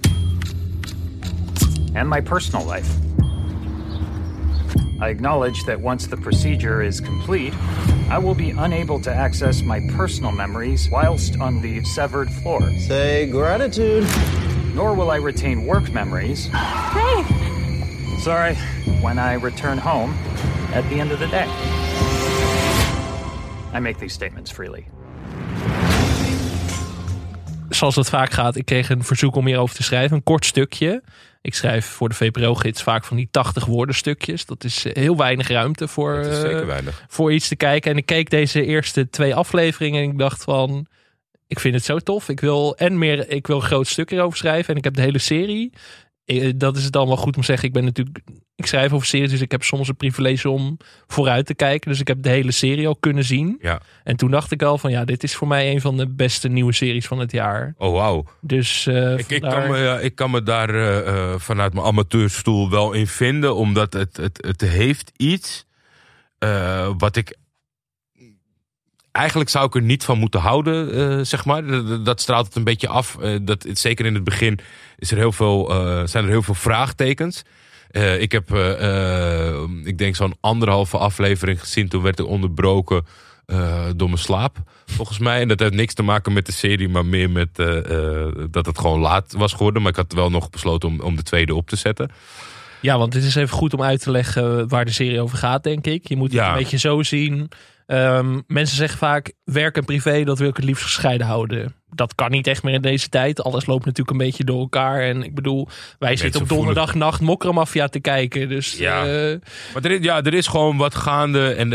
[1.96, 2.90] and my personal life.
[5.02, 7.54] I acknowledge that once the procedure is complete,
[8.10, 13.28] I will be unable to access my personal memories whilst on the severed floor, Say
[13.32, 14.06] gratitude.
[14.76, 16.50] nor will I retain work memories.
[18.20, 18.56] Sorry,
[19.02, 20.14] when I return home
[20.74, 21.48] at the end of the day.
[23.74, 24.86] I make these statements freely.
[27.70, 30.16] Zoals dat vaak gaat, ik kreeg een verzoek om hierover te schrijven.
[30.18, 31.04] Een kort stukje.
[31.46, 34.46] Ik schrijf voor de VPRO-gids vaak van die 80 woorden stukjes.
[34.46, 36.78] Dat is eh, heel weinig ruimte voor, zeker eh,
[37.08, 37.92] voor iets te kijken.
[37.92, 40.88] En ik keek deze eerste twee afleveringen en ik dacht van...
[41.48, 42.30] Ik vind het zo tof.
[42.30, 44.70] Ik wil en meer, ik wil een groot stuk erover schrijven.
[44.70, 45.72] En ik heb de hele serie.
[46.26, 47.68] Eh, Dat is het wel goed om te zeggen.
[47.68, 48.20] Ik ben natuurlijk,
[48.56, 51.92] ik schrijf over series, dus ik heb soms een privilege om vooruit te kijken.
[51.92, 53.58] Dus ik heb de hele serie al kunnen zien.
[53.62, 53.82] Ja.
[54.04, 56.48] En toen dacht ik al van ja, dit is voor mij een van de beste
[56.48, 57.74] nieuwe series van het jaar.
[57.78, 58.26] Oh, wauw.
[58.42, 60.70] Dus eh, Ik, ik, kan me, ja, ik kan me daar
[61.04, 63.56] eh, vanuit mijn amateurstoel wel in vinden.
[63.56, 65.66] Omdat het, het, het heeft iets
[66.98, 67.38] wat ik...
[69.16, 71.66] Eigenlijk zou ik er niet van moeten houden, eh, zeg maar.
[71.66, 73.18] Dat, dat straalt het een beetje af.
[73.22, 74.60] Eh, dat, zeker in het begin
[74.98, 77.44] is er heel veel, eh, zijn er heel veel vraagtekens.
[78.20, 78.54] Ik heb,
[79.84, 81.88] ik denk zo'n anderhalve aflevering gezien.
[81.88, 83.06] Toen werd ik onderbroken
[83.96, 85.42] door mijn slaap, volgens mij.
[85.42, 87.56] En dat heeft niks te maken met de serie, maar meer met
[88.52, 89.82] dat het gewoon laat was geworden.
[89.82, 92.12] Maar ik had wel nog besloten om, om de tweede op te zetten.
[92.82, 95.64] Ja, want het is even goed om uit te leggen waar de serie over gaat,
[95.64, 96.08] denk ik.
[96.08, 96.50] Je moet het Ja.
[96.52, 97.50] een beetje zo zien.
[97.86, 101.76] Ehm, mensen zeggen vaak, werk en privé, dat wil ik het liefst gescheiden houden.
[101.90, 103.42] Dat kan niet echt meer in deze tijd.
[103.44, 105.02] Alles loopt natuurlijk een beetje door elkaar.
[105.02, 105.68] En ik bedoel,
[106.00, 108.50] wij zitten op donderdagnacht Mokkermafia te kijken.
[108.50, 109.00] Dus Ja.
[109.06, 109.36] eh,
[109.74, 111.50] Maar er is, ja, er is gewoon wat gaande.
[111.54, 111.72] En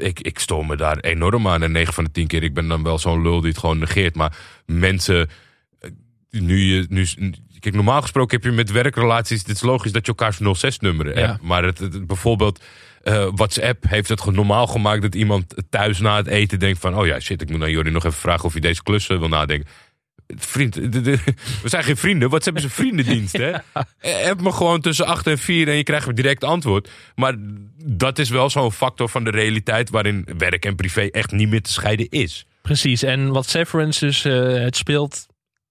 [0.00, 1.62] ik, ik stoor me daar enorm aan.
[1.62, 3.78] En 9 van de 10 keer, ik ben dan wel zo'n lul die het gewoon
[3.78, 4.14] negeert.
[4.14, 5.28] Maar mensen,
[5.80, 5.90] eh,
[6.30, 6.86] nu je.
[6.88, 7.06] Nu,
[7.60, 9.38] Kijk, normaal gesproken heb je met werkrelaties...
[9.40, 11.26] Het is logisch dat je elkaars 06-nummer Ja.
[11.26, 11.42] hebt.
[11.42, 12.60] Maar het- bijvoorbeeld
[13.04, 15.02] eh, WhatsApp heeft het normaal gemaakt...
[15.02, 16.98] dat iemand thuis na het eten denkt van...
[16.98, 19.28] Oh ja, shit, ik moet naar Jordi nog even vragen of hij deze klussen wil
[19.28, 19.68] nadenken.
[20.36, 21.18] Vriend, de- de-
[21.62, 22.30] we zijn geen vrienden.
[22.30, 23.52] Wat hebben ze vriendendienst, hè?
[24.28, 26.90] Heb me gewoon tussen 8 en 4 en je krijgt een direct antwoord.
[27.14, 27.34] Maar
[27.84, 29.90] dat is wel zo'n factor van de realiteit...
[29.90, 32.46] waarin werk en privé echt niet meer te scheiden is.
[32.62, 35.26] Precies, en wat Severance dus, eh, het speelt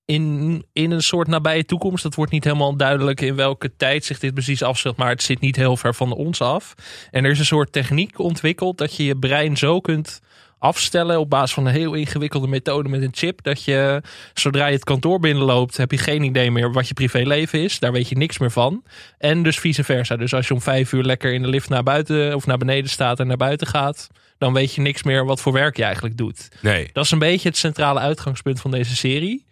[0.06, 2.04] in, in een soort nabije toekomst.
[2.04, 5.40] Dat wordt niet helemaal duidelijk in welke tijd zich dit precies afspeelt, maar het zit
[5.40, 6.74] niet heel ver van ons af.
[7.12, 10.22] En er is een soort techniek ontwikkeld dat je je brein zo kunt
[10.64, 13.44] afstellen op basis van een heel ingewikkelde methode met een chip.
[13.44, 14.02] Dat je
[14.34, 17.80] zodra je het kantoor binnenloopt, heb je geen idee meer wat je privéleven is.
[17.80, 18.84] Daar weet je niks meer van.
[19.18, 20.16] En dus vice versa.
[20.16, 22.90] Dus als je om vijf uur lekker in de lift naar buiten of naar beneden
[22.90, 26.18] staat en naar buiten gaat, dan weet je niks meer wat voor werk je eigenlijk
[26.18, 26.50] doet.
[26.62, 26.90] Nee.
[26.94, 29.46] Dat is een beetje het centrale uitgangspunt van deze serie.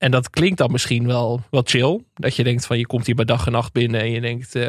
[0.00, 2.00] En dat klinkt dan misschien wel, wel chill.
[2.20, 4.54] Dat je denkt van je komt hier bij dag en nacht binnen en je denkt,
[4.54, 4.62] eh,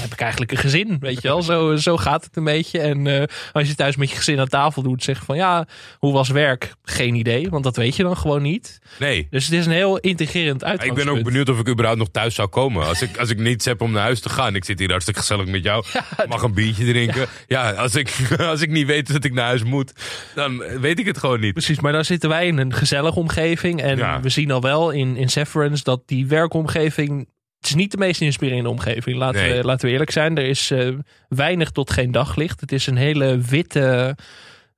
[0.00, 0.96] heb ik eigenlijk een gezin?
[1.00, 2.78] Weet je wel, zo, zo gaat het een beetje.
[2.80, 5.66] En eh, als je thuis met je gezin aan tafel doet, zeg van ja,
[5.98, 6.74] hoe was werk?
[6.84, 8.78] Geen idee, want dat weet je dan gewoon niet.
[8.98, 9.26] Nee.
[9.30, 11.08] Dus het is een heel integrerend Ik uitgangspunt.
[11.08, 12.86] ben ook benieuwd of ik überhaupt nog thuis zou komen.
[12.86, 14.54] Als ik, als ik niets heb om naar huis te gaan.
[14.54, 15.84] Ik zit hier hartstikke gezellig met jou.
[16.22, 17.26] Ik mag een biertje drinken.
[17.46, 19.92] Ja, als, ik, als ik niet weet dat ik naar huis moet,
[20.34, 21.52] dan weet ik het gewoon niet.
[21.52, 23.82] Precies, maar dan zitten wij in een gezellige omgeving.
[23.82, 24.20] En Ja.
[24.20, 26.61] we zien al wel in, in Severance dat die werkomgeving.
[26.66, 29.56] Het is niet de meest inspirerende omgeving, laten, Nee.
[29.56, 30.38] we, laten we eerlijk zijn.
[30.38, 30.88] Er is eh,
[31.28, 32.60] weinig tot geen daglicht.
[32.60, 34.16] Het is een hele witte,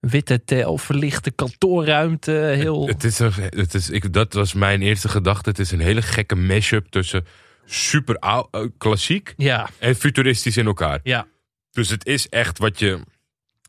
[0.01, 2.31] witte tel, verlichte kantoorruimte.
[2.31, 5.49] Heel, Het is, het is, ik, dat was mijn eerste gedachte.
[5.49, 7.27] Het is een hele gekke mashup tussen
[7.65, 8.43] super eh,
[8.79, 11.01] klassiek ja, en futuristisch in elkaar.
[11.03, 11.27] ja,
[11.71, 13.01] Dus het is echt wat je.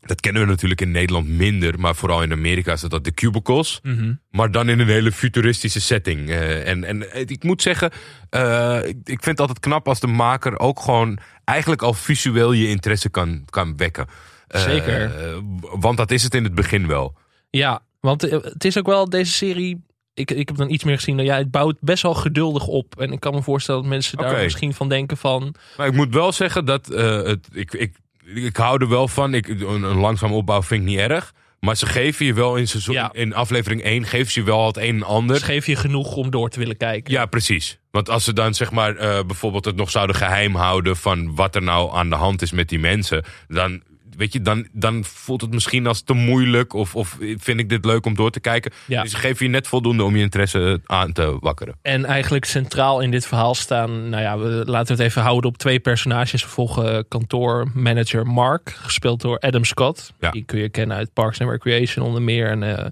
[0.06, 3.14] Dat kennen we natuurlijk in Nederland minder, maar vooral in Amerika is dat, dat de
[3.14, 3.80] cubicles.
[3.82, 4.14] mhm.
[4.30, 6.28] Maar dan in een hele futuristische setting.
[6.28, 7.90] Eh, en, en ik moet zeggen,
[8.30, 12.52] eh, ik, ik vind het altijd knap als de maker ook gewoon eigenlijk al visueel
[12.52, 14.06] je interesse kan, kan wekken.
[14.48, 15.12] Eh, Zeker.
[15.60, 17.14] want dat is het in het begin wel.
[17.50, 19.84] ja, want het is ook wel deze serie.
[20.14, 21.16] Ik, ik heb dan iets meer gezien.
[21.16, 23.00] Nou ja, het bouwt best wel geduldig op.
[23.00, 25.54] En ik kan me voorstellen dat mensen daar misschien van denken van.
[25.76, 27.92] Maar ik moet wel zeggen dat het, ik, ik,
[28.34, 29.34] ik hou er wel van.
[29.34, 31.32] Ik, een, een langzaam opbouw vind ik niet erg.
[31.60, 33.10] Maar ze geven je wel in, seizoen, Ja.
[33.12, 35.34] in aflevering 1 geven ze je wel het een en ander.
[35.36, 37.12] Dus geef je genoeg om door te willen kijken.
[37.12, 37.78] Ja, precies.
[37.90, 41.54] Want als ze dan zeg maar eh, bijvoorbeeld het nog zouden geheim houden van wat
[41.54, 43.82] er nou aan de hand is met die mensen, dan
[44.16, 47.84] weet je, dan, dan voelt het misschien als te moeilijk of, of vind ik dit
[47.84, 48.72] leuk om door te kijken.
[48.86, 49.02] Ja.
[49.02, 51.74] Dus geven je net voldoende om je interesse aan te wakkeren.
[51.82, 55.50] En eigenlijk centraal in dit verhaal staan, nou ja, we laten we het even houden
[55.50, 56.42] op twee personages.
[56.42, 60.12] We volgen kantoormanager Mark, gespeeld door Adam Scott.
[60.20, 60.30] Ja.
[60.30, 62.50] Die kun je kennen uit Parks and Recreation onder meer.
[62.50, 62.86] En eh,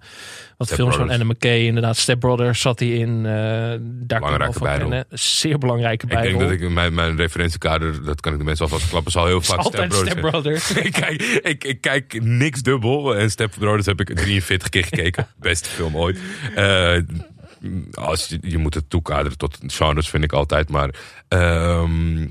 [0.57, 1.11] wat Step films van.
[1.11, 1.97] Anna McKay, inderdaad.
[1.97, 3.17] Step Brothers zat hij in.
[3.17, 3.33] eh,
[3.81, 4.89] daar Belangrijke bijrol.
[4.89, 5.07] kennen.
[5.11, 6.39] Zeer belangrijke Ik bijrol.
[6.39, 9.41] denk dat ik mijn, mijn referentiekader, dat kan ik de mensen alvast klappen, zal heel
[9.41, 13.17] vaak Step Step Brothers ik, kijk, ik, ik kijk niks dubbel.
[13.17, 15.27] En Step Brothers heb ik 43 keer gekeken.
[15.39, 16.19] Beste film ooit.
[16.55, 16.97] Eh,
[17.93, 20.69] als je, je moet het toekaderen tot genres, vind ik altijd.
[20.69, 20.91] Maar
[21.29, 22.27] ehm,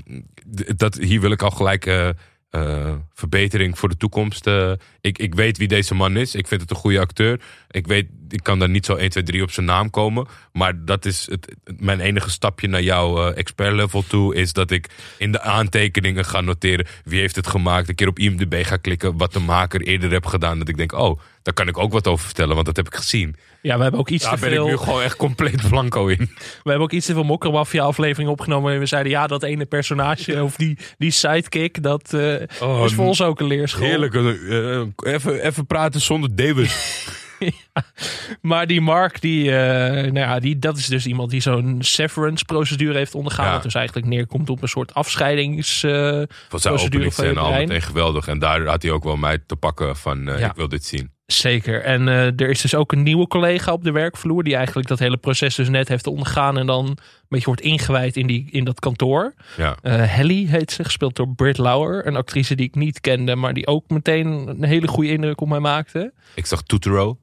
[0.76, 2.08] dat, hier wil ik al gelijk eh,
[2.54, 4.46] eh, verbetering voor de toekomst.
[4.46, 4.72] eh.
[5.00, 6.34] ik, ik weet wie deze man is.
[6.34, 7.40] Ik vind het een goede acteur.
[7.70, 10.26] Ik weet, ik kan daar niet zo 1, 2, 3 op zijn naam komen.
[10.52, 14.34] Maar dat is het, mijn enige stapje naar jouw eh, expert level toe.
[14.34, 17.88] Is dat ik in de aantekeningen ga noteren wie heeft het gemaakt.
[17.88, 20.58] Een keer op IMDb ga klikken wat de maker eerder heeft gedaan.
[20.58, 22.54] Dat ik denk, oh, daar kan ik ook wat over vertellen.
[22.54, 23.36] Want dat heb ik gezien.
[23.62, 26.18] Ja, we hebben ook iets Daar te ben ik nu gewoon echt compleet blanco in.
[26.38, 28.72] We hebben ook iets te veel mokkermafia afleveringen opgenomen.
[28.72, 32.14] En we zeiden ja, dat ene personage of die, die sidekick, dat
[32.60, 33.86] Oh, is voor ons ook een leerschool.
[33.86, 34.14] Heerlijk.
[34.14, 36.72] eh, even, even praten zonder Davis.
[38.40, 42.44] Maar die Mark, die, eh, nou ja, die, dat is dus iemand die zo'n severance
[42.44, 43.46] procedure heeft ondergaan.
[43.46, 43.52] Ja.
[43.52, 45.82] Wat dus eigenlijk neerkomt op een soort afscheidings...
[45.82, 47.68] eh, Van zijn Procedure openingsscène van je al brein.
[47.68, 48.26] meteen geweldig.
[48.28, 50.48] En daar had hij ook wel mij te pakken van eh, Ja.
[50.48, 51.10] ik wil dit zien.
[51.26, 51.82] zeker.
[51.82, 54.42] En eh, er is dus ook een nieuwe collega op de werkvloer...
[54.44, 56.58] die eigenlijk dat hele proces dus net heeft ondergaan...
[56.58, 56.96] en dan een
[57.28, 59.34] beetje wordt ingewijd in, die, in dat kantoor.
[59.56, 59.76] Ja.
[59.90, 62.06] Helly heet ze, gespeeld door Britt Lauer.
[62.06, 63.36] Een actrice die ik niet kende...
[63.36, 66.12] maar die ook meteen een hele goede indruk op mij maakte.
[66.34, 67.18] Ik zag Tutoro.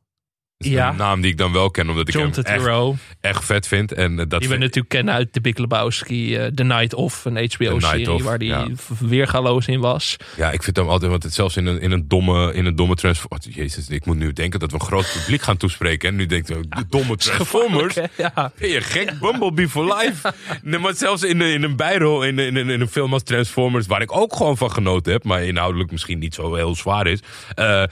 [0.65, 0.89] Is Ja.
[0.89, 2.95] een naam die ik dan wel ken, omdat ik John hem echt, Turturro.
[3.21, 3.91] echt vet vind.
[3.93, 6.93] En eh, dat Die we vind- natuurlijk kennen uit The Big Lebowski, eh, The Night
[6.93, 8.67] Of, een HBO-serie waar die ja.
[8.99, 10.17] weergaloos in was.
[10.37, 12.75] Ja, ik vind hem altijd, want het zelfs in een, in een domme, in een
[12.75, 13.39] domme transform.
[13.47, 16.09] oh, jezus, ik moet nu denken dat we een groot publiek gaan toespreken.
[16.09, 17.95] En nu denk ik, de domme transformers.
[18.17, 18.51] Ja.
[18.57, 19.19] Ben je gek?
[19.19, 20.33] Bumblebee for life.
[20.63, 24.01] Nee, maar zelfs in, in een bijrol in, in, in een film als Transformers, waar
[24.01, 27.19] ik ook gewoon van genoten heb, maar inhoudelijk misschien niet zo heel zwaar is.
[27.55, 27.83] eh,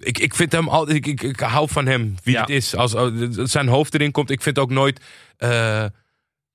[0.00, 2.40] ik, ik vind hem altijd, ik, ik, ik hou van hem, wie Ja.
[2.40, 2.74] het is.
[2.76, 3.14] Als, als
[3.50, 5.00] zijn hoofd erin komt, ik vind ook nooit.
[5.36, 5.84] eh,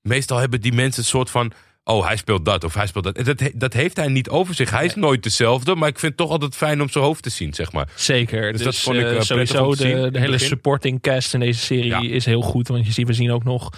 [0.00, 1.52] meestal hebben die mensen een soort van...
[1.84, 3.24] Oh, hij speelt dat of hij speelt dat.
[3.24, 4.70] Dat, dat heeft hij niet over zich.
[4.70, 5.74] Hij is nooit dezelfde.
[5.74, 7.88] Maar ik vind het toch altijd fijn om zijn hoofd te zien, zeg maar.
[7.94, 8.52] Zeker.
[8.52, 10.48] Dus, dat vond ik, eh, eh, prettig sowieso zien de, hele begin.
[10.48, 12.00] supporting cast in deze serie Ja.
[12.02, 12.68] is heel goed.
[12.68, 13.70] Want je ziet, we zien ook nog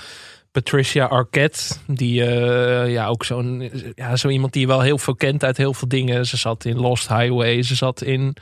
[0.52, 1.74] Patricia Arquette.
[1.86, 5.56] Die eh, ja, ook zo'n ja, zo iemand die je wel heel veel kent uit
[5.56, 6.26] heel veel dingen.
[6.26, 7.62] Ze zat in Lost Highway.
[7.62, 8.36] Ze zat in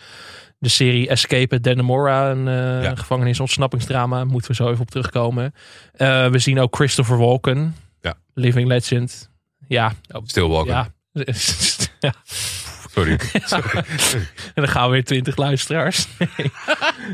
[0.59, 2.31] de serie Escape at Dannemora.
[2.31, 2.95] Een eh Ja.
[2.95, 4.25] gevangenis-ontsnappingsdrama.
[4.25, 5.55] Moeten we zo even op terugkomen.
[5.93, 7.77] Eh, we zien ook Christopher Walken.
[8.01, 8.15] Ja.
[8.35, 9.31] Living Legend.
[9.69, 10.73] Ja, oh, Stillwalker.
[10.73, 10.89] ja.
[12.01, 12.15] ja.
[12.97, 13.17] Sorry.
[14.55, 16.07] En dan gaan we weer twintig luisteraars.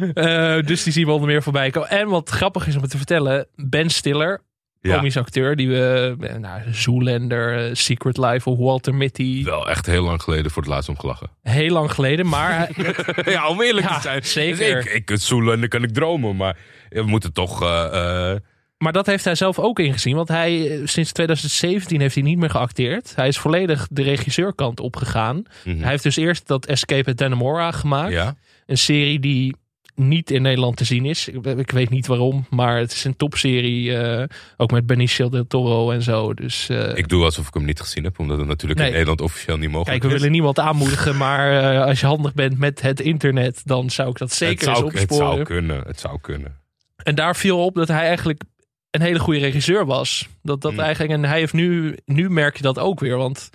[0.01, 0.13] Nee.
[0.13, 1.89] Eh, dus die zien we onder meer voorbij komen.
[1.91, 3.47] En wat grappig is om het te vertellen.
[3.57, 4.41] Ben Stiller.
[4.83, 5.57] Komisch acteur.
[5.57, 9.45] Die we, eh, nou, Zoolander, eh, Secret Life of Walter Mitty.
[9.45, 11.31] Wel echt heel lang geleden voor het laatst om gelachen.
[11.42, 12.27] Heel lang geleden.
[12.27, 12.95] Maar hij-
[13.33, 14.25] ja, om eerlijk te zijn.
[14.25, 14.75] zeker.
[14.75, 15.29] Dus ik, ik,
[15.61, 16.37] dan kan ik dromen.
[16.37, 16.57] Maar
[16.88, 17.62] we moeten toch...
[17.62, 18.38] eh, eh,
[18.79, 20.16] maar dat heeft hij zelf ook ingezien.
[20.16, 23.12] Want hij, eh, sinds 2017 heeft hij niet meer geacteerd.
[23.16, 25.42] Hij is volledig de regisseurkant opgegaan.
[25.64, 25.79] mhm.
[25.81, 28.12] Hij heeft dus eerst dat Escape at Dannemora gemaakt.
[28.12, 28.35] Ja,
[28.66, 29.57] Een serie die
[29.95, 31.29] niet in Nederland te zien is.
[31.29, 33.97] Ik, ik weet niet waarom, maar het is een topserie.
[33.97, 34.25] eh,
[34.57, 36.35] ook met Benicio del Toro en zo.
[36.35, 38.19] Dus eh, ik doe alsof ik hem niet gezien heb.
[38.19, 38.89] Omdat het natuurlijk Nee.
[38.89, 40.15] in Nederland officieel niet mogelijk kijk, we is.
[40.15, 41.17] willen niemand aanmoedigen.
[41.17, 44.69] Maar eh, als je handig bent met het internet, dan zou ik dat het, zeker
[44.69, 45.33] eens zou, het opsporen.
[45.33, 45.83] zou kunnen.
[45.87, 46.57] Het zou kunnen.
[46.97, 48.43] En daar viel op dat hij eigenlijk
[48.91, 50.29] een hele goede regisseur was.
[50.43, 50.79] Dat, dat Mm.
[50.79, 53.17] eigenlijk, en hij heeft nu, nu merk je dat ook weer.
[53.17, 53.51] Want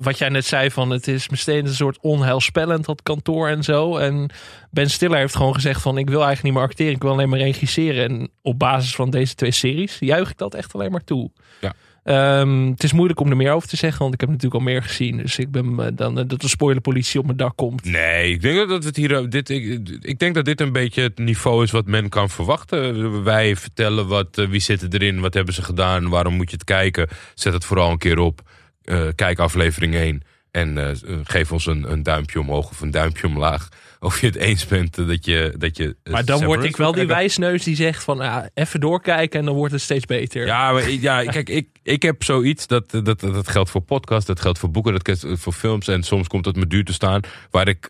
[0.00, 3.96] wat jij net zei van het is meteen een soort onheilspellend dat kantoor en zo.
[3.96, 4.30] En
[4.70, 6.92] Ben Stiller heeft gewoon gezegd van ik wil eigenlijk niet meer acteren.
[6.92, 8.08] Ik wil alleen maar regisseren.
[8.08, 11.30] En op basis van deze twee series juich ik dat echt alleen maar toe.
[11.60, 11.72] Ja.
[12.04, 14.66] Ehm, het is moeilijk om er meer over te zeggen, want ik heb natuurlijk al
[14.66, 15.16] meer gezien.
[15.16, 17.84] Dus ik ben eh, dan eh, dat de spoilerpolitie op mijn dak komt.
[17.84, 19.30] Nee, ik denk dat het hier.
[19.30, 23.22] Dit, ik, ik denk dat dit een beetje het niveau is wat men kan verwachten.
[23.22, 26.64] Wij vertellen wat, eh, wie zitten erin, wat hebben ze gedaan, waarom moet je het
[26.64, 27.08] kijken.
[27.34, 28.42] Zet het vooral een keer op.
[28.90, 33.26] Eh, kijk aflevering 1 en eh, geef ons een, een duimpje omhoog of een duimpje
[33.26, 33.68] omlaag.
[34.02, 35.54] Of je het eens bent eh, dat je.
[35.58, 38.80] Dat je eh, Maar dan word ik wel die wijsneus die zegt van ah, even
[38.80, 40.46] doorkijken en dan wordt het steeds beter.
[40.46, 44.26] Ja, maar, ja kijk, ik, ik heb zoiets, dat, dat, dat, dat geldt voor podcasts,
[44.26, 45.88] dat geldt voor boeken, dat geldt voor films.
[45.88, 47.88] En soms komt het me duur te staan, waar ik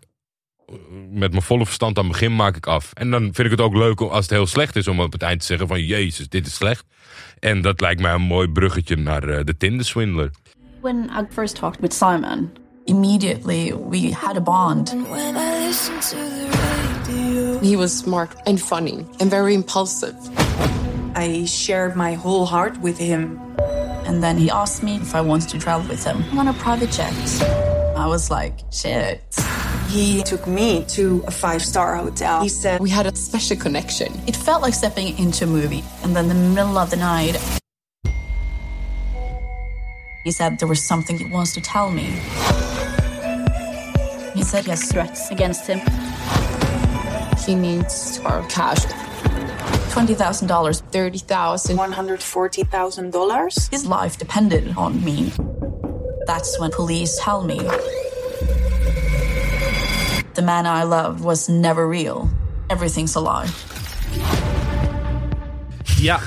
[0.67, 0.75] eh,
[1.11, 2.91] met mijn volle verstand aan begin maak ik af.
[2.93, 5.23] En dan vind ik het ook leuk als het heel slecht is om op het
[5.23, 6.85] eind te zeggen van jezus, dit is slecht.
[7.39, 10.31] En dat lijkt mij een mooi bruggetje naar eh, de Tinder Swindler.
[10.81, 14.89] When I first talked with Simon, immediately we had a bond.
[14.89, 20.17] When I listen to the radio, He was smart and funny and very impulsive.
[21.15, 23.39] I shared my whole heart with him.
[24.07, 26.91] And then he asked me if I wanted to travel with him on a private
[26.91, 27.13] jet.
[27.95, 29.23] I was like, shit.
[29.89, 32.43] He took me to a five star hotel.
[32.43, 34.13] He said, We had a special connection.
[34.27, 35.85] It felt like stepping into a movie.
[36.03, 37.37] And then in the middle of the night,
[40.25, 42.05] he said there was something he wants to tell me.
[44.35, 45.81] He said he has threats against him.
[47.47, 48.85] He needs our cash.
[49.91, 50.81] $20,000.
[50.93, 51.77] 30,000.
[51.77, 53.71] $140,000.
[53.71, 55.33] His life depended on me.
[56.27, 57.59] That's when police tell me
[60.35, 62.31] the man I loved was never real.
[62.71, 63.49] Everything's a lie.
[66.11, 66.21] Ja,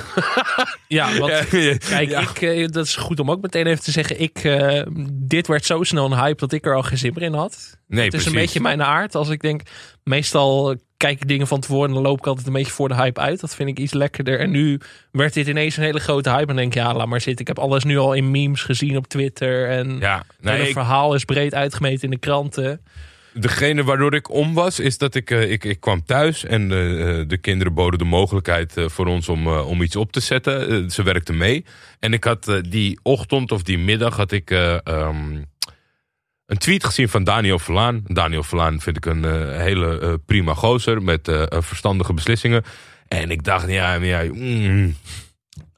[0.88, 2.20] ja want kijk, ja.
[2.20, 4.22] ik, eh, dat is goed om ook meteen even te zeggen.
[4.22, 4.82] Ik, eh,
[5.14, 7.78] dit werd zo snel een hype dat ik er al geen zin meer in had.
[7.88, 9.16] Nee, het is een beetje mijn aard.
[9.16, 9.62] Als ik denk,
[10.04, 12.96] meestal kijk ik dingen van tevoren en dan loop ik altijd een beetje voor de
[12.96, 13.40] hype uit.
[13.40, 14.40] Dat vind ik iets lekkerder.
[14.40, 14.80] En nu
[15.12, 16.50] werd dit ineens een hele grote hype.
[16.50, 17.42] En denk ik, ja, laat maar zitten.
[17.42, 19.70] Ik heb alles nu al in memes gezien op Twitter.
[19.70, 22.82] En Ja, het nee, hele ik- verhaal is breed uitgemeten in de kranten.
[23.34, 27.19] Degene waardoor ik om was, is dat ik, eh, ik, ik kwam thuis en eh,
[27.19, 30.91] eh, de kinderen boden de mogelijkheid voor ons om, om iets op te zetten.
[30.91, 31.65] Ze werkten mee.
[32.00, 35.41] En ik had die ochtend of die middag had ik eh, ehm,
[36.46, 38.04] een tweet gezien van Daniel Verlaan.
[38.08, 39.24] Daniel Verlaan vind ik een
[39.60, 42.63] hele prima gozer met verstandige beslissingen.
[43.08, 44.96] En ik dacht, ja, ja mm,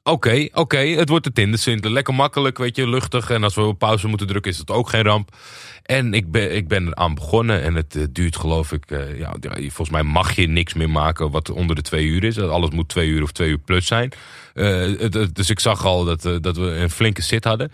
[0.08, 3.30] Oké, oké, het wordt de Tinder Lekker makkelijk, weet je, luchtig.
[3.30, 5.36] En als we op pauze moeten drukken, is dat ook geen ramp.
[5.82, 8.90] En ik ben, ik ben eraan begonnen en het eh, duurt geloof ik...
[8.90, 12.38] eh, ja, volgens mij mag je niks meer maken wat onder de twee uur is.
[12.38, 14.12] Alles moet twee uur of twee uur plus zijn.
[14.54, 17.72] Eh, het- het- dus ik zag al dat, dat we een flinke zit hadden.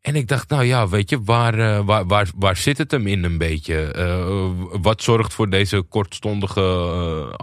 [0.00, 3.24] En ik dacht, nou ja, weet je, waar, waar, waar, waar zit het hem in
[3.24, 3.92] een beetje?
[4.82, 6.60] Wat zorgt voor deze kortstondige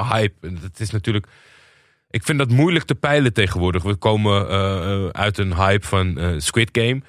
[0.10, 0.48] hype?
[0.62, 1.28] Het is natuurlijk...
[2.12, 3.84] Ik vind dat moeilijk te peilen tegenwoordig.
[3.84, 7.02] We komen eh, eh, uit een hype van eh, Squid Game.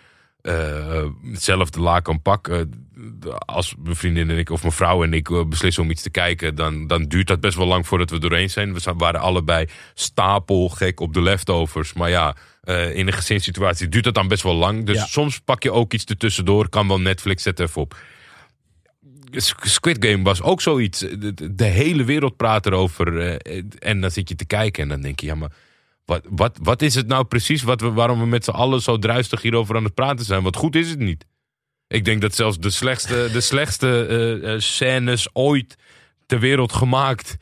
[0.42, 2.48] Eh, hetzelfde laken pak.
[2.48, 2.60] Eh,
[3.38, 6.54] als mijn vriendin en ik, of mijn vrouw en ik beslissen om iets te kijken,
[6.54, 8.74] dan, dan duurt dat best wel lang voordat we doorheen zijn.
[8.74, 11.92] We waren allebei stapelgek op de leftovers.
[11.92, 12.36] Maar ja,
[12.92, 14.86] in een gezinssituatie duurt dat dan best wel lang.
[14.86, 15.04] Dus Ja.
[15.06, 16.68] soms pak je ook iets ertussendoor.
[16.68, 17.96] Kan wel Netflix, zet even op.
[19.60, 20.98] Squid Game was ook zoiets.
[21.50, 23.18] De, hele wereld praat erover.
[23.18, 25.52] eh, en dan zit je te kijken en dan denk je, ja, maar
[26.04, 29.42] wat, wat, wat is het nou precies wat waarom we met z'n allen zo druistig
[29.42, 30.42] hierover aan het praten zijn?
[30.42, 31.26] Want goed is het niet.
[31.88, 35.76] Ik denk dat zelfs de slechtste, de slechtste eh, eh, scènes ooit
[36.26, 37.36] ter wereld gemaakt.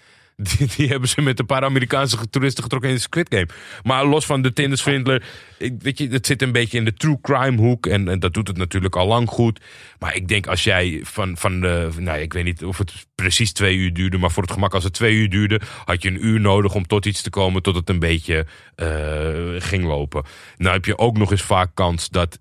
[0.76, 3.48] Die, hebben ze met een paar Amerikaanse toeristen getrokken in de Squid Game.
[3.83, 5.22] Maar los van de Tinder Swindler.
[5.59, 7.87] Weet je, het zit een beetje in de true crime hoek.
[7.87, 9.61] En, en dat doet het natuurlijk al lang goed.
[9.98, 11.88] Maar ik denk als jij van, van de.
[11.98, 14.18] Nou, ik weet niet of het precies twee uur duurde.
[14.18, 15.61] Maar voor het gemak, als het twee uur duurde.
[15.85, 17.62] had je een uur nodig om tot iets te komen.
[17.62, 18.88] Tot het een beetje eh,
[19.59, 20.24] ging lopen.
[20.57, 22.38] Nou heb je ook nog eens vaak kans dat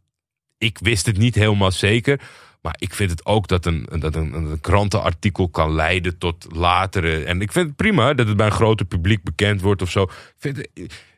[0.57, 2.19] ik wist het niet helemaal zeker.
[2.62, 7.24] Maar ik vind het ook dat een, dat een, een krantenartikel kan leiden tot latere.
[7.24, 10.04] En ik vind het prima dat het bij een groter publiek bekend wordt of zo.
[10.04, 10.67] Ik, vind,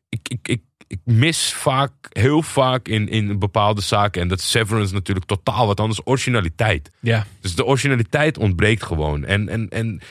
[0.10, 4.22] ik, ik, ik, ik mis vaak, heel vaak in, in bepaalde zaken.
[4.22, 6.02] En dat Severance natuurlijk totaal wat anders.
[6.04, 6.92] Originaliteit.
[7.00, 7.26] Ja.
[7.40, 9.26] Dus de originaliteit ontbreekt gewoon.
[9.26, 10.02] En, en, en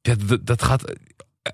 [0.00, 0.92] ja, dat, dat gaat.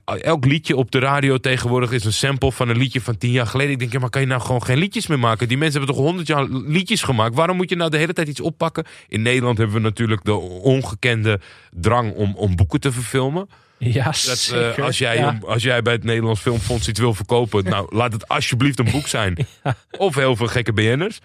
[0.05, 3.46] Elk liedje op de radio tegenwoordig is een sample van een liedje van tien jaar
[3.46, 3.72] geleden.
[3.72, 5.48] Ik denk, ja, maar kan je nou gewoon geen liedjes meer maken?
[5.48, 7.35] Die mensen hebben toch honderd jaar liedjes gemaakt?
[7.35, 8.85] Waarom moet je nou de hele tijd iets oppakken?
[9.09, 13.48] In Nederland hebben we natuurlijk de ongekende drang om, om boeken te verfilmen.
[13.79, 15.38] Ja, Dat, eh, als, jij, Ja.
[15.46, 19.07] als jij bij het Nederlands Filmfonds iets wil verkopen, nou laat het alsjeblieft een boek
[19.07, 19.46] zijn.
[19.98, 21.18] Of heel veel gekke BN'ers.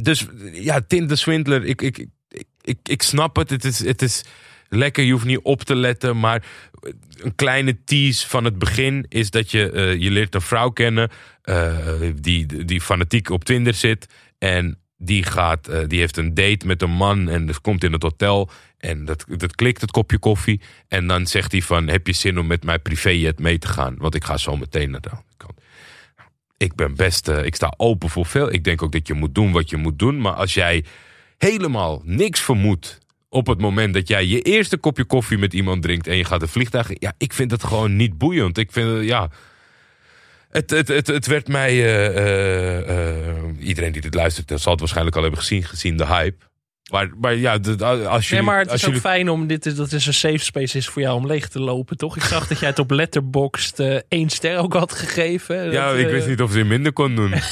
[0.00, 1.98] Dus ja, Tinder Swindler, ik, ik,
[2.28, 3.50] ik, ik, ik snap het.
[3.50, 4.24] Het is, het is
[4.68, 6.18] lekker, je hoeft niet op te letten.
[6.18, 6.42] Maar
[7.20, 11.10] een kleine tease van het begin is dat je, eh, je leert een vrouw kennen
[11.42, 11.76] eh,
[12.20, 14.06] die, die fanatiek op Tinder zit.
[14.38, 17.92] En die, gaat, eh, die heeft een date met een man en dat komt in
[17.92, 18.50] het hotel.
[18.78, 20.60] En dat, dat klikt het kopje koffie.
[20.88, 23.94] En dan zegt hij van, heb je zin om met mijn privéjet mee te gaan?
[23.98, 25.60] Want ik ga zo meteen naar de andere kant.
[26.56, 28.52] Ik ben best, ik sta open voor veel.
[28.52, 30.20] Ik denk ook dat je moet doen wat je moet doen.
[30.20, 30.84] Maar als jij
[31.38, 36.06] helemaal niks vermoedt op het moment dat jij je eerste kopje koffie met iemand drinkt
[36.06, 36.90] en je gaat een vliegtuig.
[36.98, 38.58] Ja, ik vind het gewoon niet boeiend.
[38.58, 39.30] Ik vind, ja.
[40.50, 41.70] Het, het, het, het werd mij.
[41.70, 46.06] eh, eh, eh, iedereen die dit luistert, zal het waarschijnlijk al hebben gezien, gezien de
[46.06, 46.44] hype.
[46.90, 47.58] Maar, maar ja,
[48.08, 48.34] als je.
[48.34, 50.76] Nee, maar het is ook jullie- fijn om dit is, dat is een safe space
[50.76, 52.16] is voor jou om leeg te lopen, toch?
[52.16, 55.70] Ik zag dat jij het op Letterboxd eh één ster ook had gegeven.
[55.70, 57.34] Ja, Dat, ik eh, wist niet of ze minder kon doen.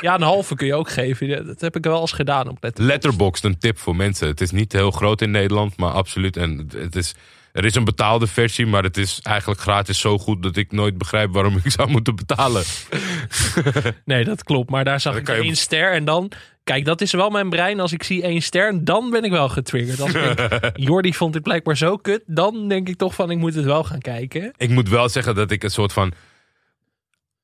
[0.00, 1.46] Ja, een halve kun je ook geven.
[1.46, 2.88] Dat heb ik wel eens gedaan op Letterboxd.
[2.92, 4.28] Letterboxd, een tip voor mensen.
[4.28, 6.36] Het is niet heel groot in Nederland, maar absoluut.
[6.36, 7.14] En het- is,
[7.52, 10.98] er is een betaalde versie, maar het is eigenlijk gratis zo goed dat ik nooit
[10.98, 12.62] begrijp waarom ik zou moeten betalen.
[14.04, 14.70] Nee, dat klopt.
[14.70, 16.30] Maar daar zag Dan ik je- één ster en dan...
[16.66, 17.80] Kijk, dat is wel mijn brein.
[17.80, 20.00] Als ik zie één ster, dan ben ik wel getriggerd.
[20.00, 22.22] Als ik denk, Jordi vond dit blijkbaar zo kut.
[22.26, 24.52] Dan denk ik toch van, ik moet het wel gaan kijken.
[24.56, 26.12] Ik moet wel zeggen dat ik een soort van.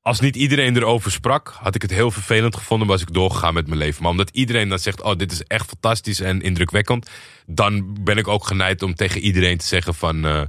[0.01, 3.67] Als niet iedereen erover sprak, had ik het heel vervelend gevonden, was ik doorgegaan met
[3.67, 4.01] mijn leven.
[4.01, 7.09] Maar omdat iedereen dan zegt: Oh, dit is echt fantastisch en indrukwekkend.
[7.45, 10.41] Dan ben ik ook geneigd om tegen iedereen te zeggen: van eh,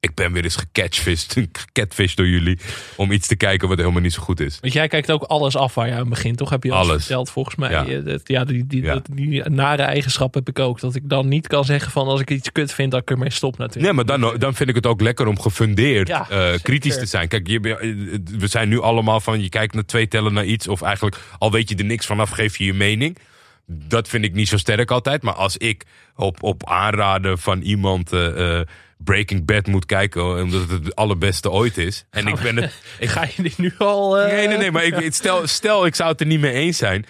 [0.00, 2.58] ik ben weer eens gecatfished, gecatfished door jullie.
[2.96, 4.58] Om iets te kijken wat helemaal niet zo goed is.
[4.60, 6.50] Want jij kijkt ook alles af waar je aan begint, toch?
[6.50, 7.02] Heb je al eens Alles.
[7.04, 7.70] verteld, volgens mij.
[7.70, 7.82] Ja.
[7.86, 8.92] Ja, dat, ja die, die, Ja.
[8.94, 10.80] dat- die nare eigenschap heb ik ook.
[10.80, 13.30] Dat ik dan niet kan zeggen van, als ik iets kut vind, dat ik ermee
[13.30, 13.84] stop natuurlijk.
[13.84, 17.06] Nee, maar dan, dan vind ik het ook lekker om gefundeerd Ja, eh, kritisch te
[17.06, 17.28] zijn.
[17.28, 17.60] Kijk, je,
[18.38, 20.68] we zijn nu allemaal van je kijkt naar twee tellen naar iets.
[20.68, 23.16] Of eigenlijk al weet je er niks vanaf, geef je je mening.
[23.66, 25.22] Dat vind ik niet zo sterk altijd.
[25.22, 25.84] Maar als ik
[26.16, 28.66] op, op aanraden van iemand eh, eh,
[29.04, 32.04] Breaking Bad moet kijken, omdat het het allerbeste ooit is.
[32.10, 32.72] En ik ben het.
[32.98, 34.18] Ik Ga je dit nu al...
[34.18, 36.76] eh, Nee, nee, nee, maar ik, stel, stel ik zou het er niet mee eens
[36.78, 37.04] zijn.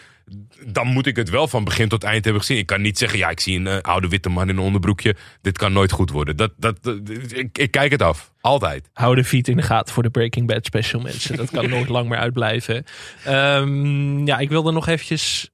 [0.67, 2.59] Dan moet ik het wel van begin tot eind hebben gezien.
[2.59, 5.17] Ik kan niet zeggen, ja, ik zie een eh, oude witte man in een onderbroekje.
[5.41, 6.37] Dit kan nooit goed worden.
[6.37, 7.01] Dat, dat, dat-
[7.33, 8.33] ik, ik kijk het af.
[8.41, 8.91] Altijd.
[8.93, 11.37] Hou de feet in de gaten voor de Breaking Bad special, mensen.
[11.37, 12.85] Dat kan nooit lang meer uitblijven.
[13.25, 15.51] Ehm, ja, ik wilde nog eventjes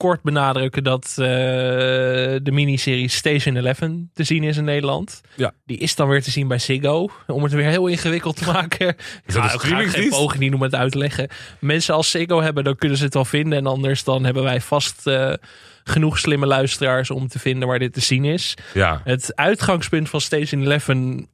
[0.00, 3.78] kort benadrukken dat eh, de miniserie Station 11
[4.12, 5.20] te zien is in Nederland.
[5.36, 5.52] Ja.
[5.66, 7.08] Die is dan weer te zien bij Ziggo.
[7.26, 8.88] Om het weer heel ingewikkeld te maken.
[8.88, 11.28] Ik dat ga ook geen poging niet om het uit te leggen.
[11.58, 13.58] Mensen als Ziggo hebben, dan kunnen ze het wel vinden.
[13.58, 15.32] En anders dan hebben wij vast eh,
[15.84, 18.56] genoeg slimme luisteraars om te vinden waar dit te zien is.
[18.74, 19.00] Ja.
[19.04, 20.88] Het uitgangspunt van Station 11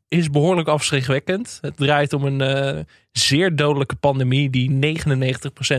[0.09, 1.59] is behoorlijk afschrikwekkend.
[1.61, 5.01] Het draait om een eh, zeer dodelijke pandemie die 99%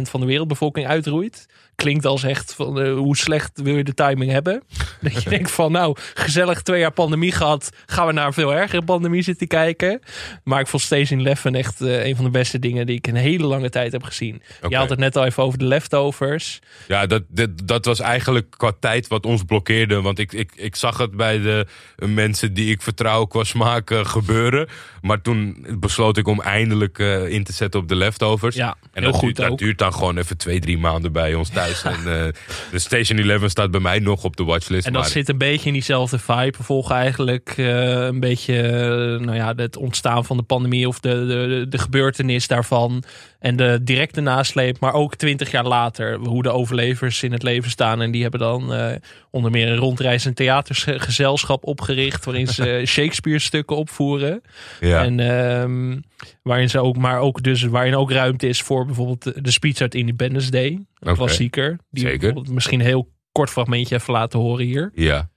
[0.01, 1.45] van de wereldbevolking uitroeit.
[1.83, 4.63] Klinkt als echt van eh, hoe slecht wil je de timing hebben.
[5.01, 7.69] Dat je denkt van nou, gezellig twee jaar pandemie gehad.
[7.85, 10.01] Gaan we naar een veel ergere pandemie zitten kijken.
[10.43, 13.15] Maar ik vond Station Eleven echt eh, een van de beste dingen die ik een
[13.15, 14.41] hele lange tijd heb gezien.
[14.57, 14.67] Oké.
[14.67, 16.59] Je had het net al even over de leftovers.
[16.87, 20.01] Ja, dat, dit, dat was eigenlijk qua tijd wat ons blokkeerde.
[20.01, 21.65] Want ik, ik, ik zag het bij de
[21.95, 24.67] mensen die ik vertrouw qua smaak eh, gebeuren.
[25.01, 26.97] Maar toen besloot ik om eindelijk
[27.29, 28.55] in te zetten op de leftovers.
[28.55, 31.33] Ja, en heel dat, goed duurt, dat duurt dan gewoon even twee, drie maanden bij
[31.33, 31.66] ons thuis.
[31.83, 32.27] En, eh,
[32.71, 34.85] de Station 11 staat bij mij nog op de watchlist.
[34.85, 36.57] En dat maar zit een beetje in diezelfde vibe.
[36.57, 37.65] We volgen eigenlijk eh,
[38.05, 42.47] een beetje eh, nou ja, het ontstaan van de pandemie of de, de, de gebeurtenis
[42.47, 43.03] daarvan.
[43.39, 46.15] En de directe nasleep, maar ook twintig jaar later.
[46.15, 48.01] Hoe de overlevers in het leven staan.
[48.01, 48.95] En die hebben dan eh,
[49.31, 52.25] onder meer een rondreizend theatergezelschap opgericht.
[52.25, 54.41] Waarin ze Shakespeare stukken opvoeren.
[54.79, 55.03] ja.
[55.03, 55.99] En ehm,
[56.43, 59.95] waarin ze ook, maar ook dus waarin ook ruimte is voor bijvoorbeeld de speech uit
[59.95, 60.85] Independence Day.
[60.99, 61.77] Een klassieker.
[61.89, 62.33] Die Zeker.
[62.51, 64.91] misschien een heel kort fragmentje even laten horen hier.
[64.95, 65.29] ja.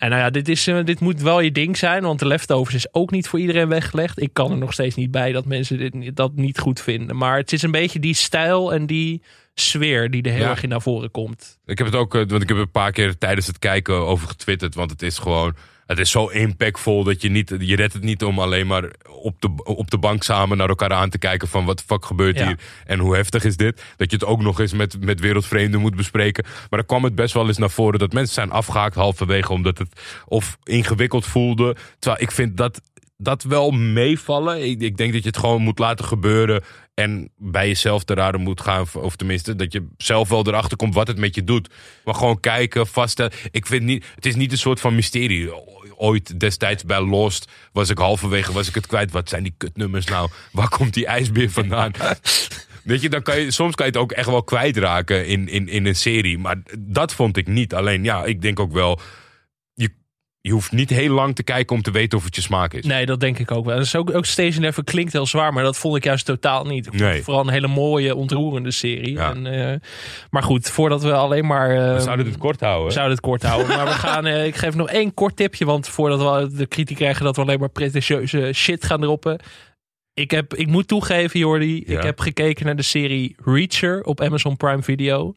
[0.00, 2.74] En nou ja, dit, is, eh, dit moet wel je ding zijn, want de leftovers
[2.74, 4.22] is ook niet voor iedereen weggelegd.
[4.22, 7.16] Ik kan er nog steeds niet bij dat mensen dit, dat niet goed vinden.
[7.16, 9.22] Maar het is een beetje die stijl en die
[9.54, 10.50] sfeer die er heel Ja.
[10.50, 11.58] erg in naar voren komt.
[11.66, 14.28] Ik heb het ook, eh, want ik heb een paar keer tijdens het kijken over
[14.28, 14.74] getwitterd.
[14.74, 15.54] Want het is gewoon,
[15.90, 19.40] het is zo impactvol dat je niet, je redt het niet om alleen maar op
[19.40, 22.38] de, op de bank samen naar elkaar aan te kijken van wat de fuck gebeurt
[22.38, 22.46] Ja.
[22.46, 23.82] hier en hoe heftig is dit.
[23.96, 26.44] Dat je het ook nog eens met, met wereldvreemden moet bespreken.
[26.44, 29.78] Maar dan kwam het best wel eens naar voren dat mensen zijn afgehaakt halverwege omdat
[29.78, 31.76] het of ingewikkeld voelde.
[31.98, 32.80] Terwijl ik vind dat
[33.22, 34.68] dat wel meevallen.
[34.70, 36.62] Ik, ik denk dat je het gewoon moet laten gebeuren.
[36.94, 38.86] En bij jezelf te raden moet gaan.
[38.94, 41.70] Of tenminste, dat je zelf wel erachter komt wat het met je doet.
[42.04, 43.32] Maar gewoon kijken, vaststellen.
[43.50, 45.50] Ik vind niet, het is niet een soort van mysterie.
[46.00, 49.10] Ooit destijds bij Lost was ik halverwege was ik het kwijt.
[49.10, 50.30] Wat zijn die kutnummers nou?
[50.52, 51.92] Waar komt die ijsbeer vandaan?
[52.82, 55.68] Weet je, dan kan je, soms kan je het ook echt wel kwijtraken in, in,
[55.68, 56.38] in een serie.
[56.38, 57.74] Maar dat vond ik niet.
[57.74, 59.00] Alleen ja, ik denk ook wel.
[60.42, 62.84] Je, hoeft niet heel lang te kijken om te weten of het je smaak is.
[62.84, 63.76] Nee, dat denk ik ook wel.
[63.76, 66.86] Dus ook, ook Station Eleven klinkt heel zwaar, maar dat vond ik juist totaal niet.
[66.86, 67.14] Ik vond Nee.
[67.14, 69.12] het Vooral een hele mooie, ontroerende serie.
[69.12, 69.30] Ja.
[69.34, 69.76] En, eh,
[70.30, 71.70] maar goed, voordat we alleen maar...
[71.70, 72.86] eh, We zouden het kort houden.
[72.86, 73.76] We zouden het kort houden.
[73.76, 75.64] Maar we gaan, eh, ik geef nog één kort tipje.
[75.64, 79.38] Want voordat we de kritiek krijgen dat we alleen maar pretentieuze shit gaan droppen.
[80.14, 81.82] Ik, heb, ik moet toegeven, Jordi.
[81.86, 81.96] Ja.
[81.98, 85.34] Ik heb gekeken naar de serie Reacher op Amazon Prime Video.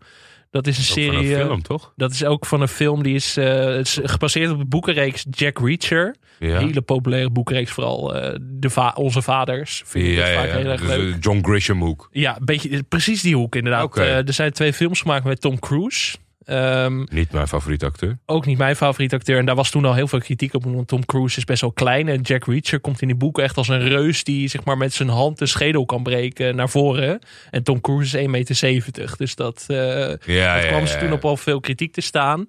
[0.54, 1.34] Dat is een Ook van serie.
[1.36, 1.94] een eh, film, toch?
[1.96, 5.60] dat is ook van een film die is, het is gebaseerd op de boekenreeks Jack
[5.60, 6.16] Reacher.
[6.40, 6.58] Ja.
[6.60, 9.82] Hele populaire boekenreeks, vooral eh, de va- Onze Vaders.
[9.86, 10.56] Vind ik Ja, ja, vaak ja.
[10.58, 11.24] heel erg Dus, leuk.
[11.24, 12.10] John Grisham hoek.
[12.12, 13.98] Ja, een beetje, precies die hoek inderdaad.
[13.98, 16.16] Eh, er zijn twee films gemaakt met Tom Cruise.
[16.46, 18.18] Ehm, Niet mijn favoriete acteur.
[18.26, 19.38] ook niet mijn favoriete acteur.
[19.38, 20.64] En daar was toen al heel veel kritiek op.
[20.64, 22.08] Want Tom Cruise is best wel klein.
[22.08, 24.94] En Jack Reacher komt in die boeken echt als een reus die zeg maar, met
[24.94, 27.20] zijn hand de schedel kan breken naar voren.
[27.52, 29.14] En Tom Cruise is 1,70 meter.
[29.18, 32.46] Dus dat, eh Ja, dat ja, kwam ze toen op al veel kritiek te staan.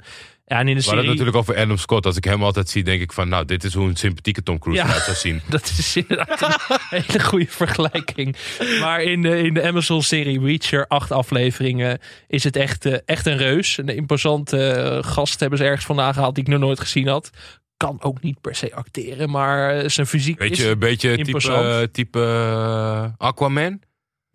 [0.46, 1.18] Ja, en in de We hadden serie...
[1.18, 2.06] het natuurlijk over Adam Scott.
[2.06, 3.28] Als ik hem altijd zie, denk ik van...
[3.28, 4.88] Nou, dit is hoe een sympathieke Tom Cruise Ja.
[4.88, 5.40] eruit zou zien.
[5.48, 8.36] Dat is inderdaad een hele goede vergelijking.
[8.80, 13.36] Maar in de, in de Amazon-serie Reacher, acht afleveringen, is het echt, eh, echt een
[13.36, 13.78] reus.
[13.78, 17.30] Een imposante eh, gast hebben ze ergens vandaan gehaald die ik nog nooit gezien had.
[17.76, 20.58] Kan ook niet per se acteren, maar eh, zijn fysiek Weet is...
[20.58, 23.80] je, een beetje type, type Aquaman?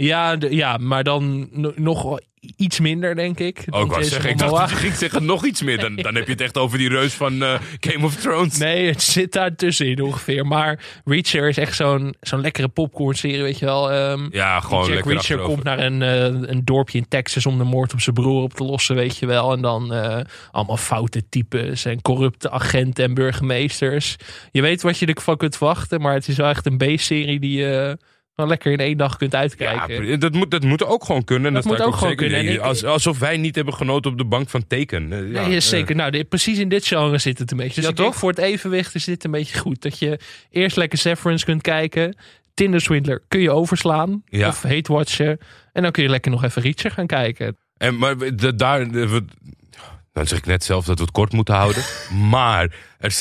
[0.05, 2.19] Ja, de- ja, maar dan no- nog
[2.55, 3.59] iets minder, denk ik.
[3.59, 4.65] Ik wou Jason zeggen, ik dacht Momoa.
[4.67, 5.77] dat je ging zeggen nog iets meer.
[5.79, 8.57] Dan, dan heb je het echt over die reus van eh, Game of Thrones.
[8.57, 10.45] Nee, het zit daar tussenin ongeveer.
[10.45, 13.91] Maar Reacher is echt zo'n zo'n lekkere popcorn-serie, weet je wel.
[13.91, 15.51] Ehm, Ja, gewoon Jack lekker Reacher achterover.
[15.53, 18.53] komt naar een, eh, een dorpje in Texas om de moord op zijn broer op
[18.53, 19.51] te lossen, weet je wel.
[19.53, 20.19] En dan eh,
[20.51, 24.15] allemaal foute types en corrupte agenten en burgemeesters.
[24.51, 27.57] Je weet wat je ervan kunt verwachten, maar het is wel echt een B-serie die
[27.59, 27.97] je
[28.47, 30.19] lekker in één dag kunt Ja, uitkijken.
[30.19, 31.47] dat moet, dat moet ook gewoon kunnen.
[31.47, 32.61] En Dat moet ook gewoon zeker kunnen.
[32.61, 35.13] Als, alsof wij niet hebben genoten op de bank van teken.
[35.13, 35.95] Eh, ja, nee, eh, zeker.
[35.95, 37.73] Nou, precies in dit genre zit het een beetje.
[37.75, 38.17] Dus Ja, ik denk toch?
[38.19, 39.81] voor het evenwicht is dit een beetje goed.
[39.81, 40.19] Dat je
[40.49, 42.17] eerst lekker Severance kunt kijken.
[42.53, 44.21] Tinder Swindler kun je overslaan.
[44.25, 44.47] Ja.
[44.47, 45.37] Of hate watchen.
[45.73, 47.57] En dan kun je lekker nog even Reacher gaan kijken.
[47.77, 49.25] En, maar de, daar, de- we-
[50.13, 51.83] dan zeg ik net zelf dat we het kort moeten houden.
[52.29, 53.19] maar er, is-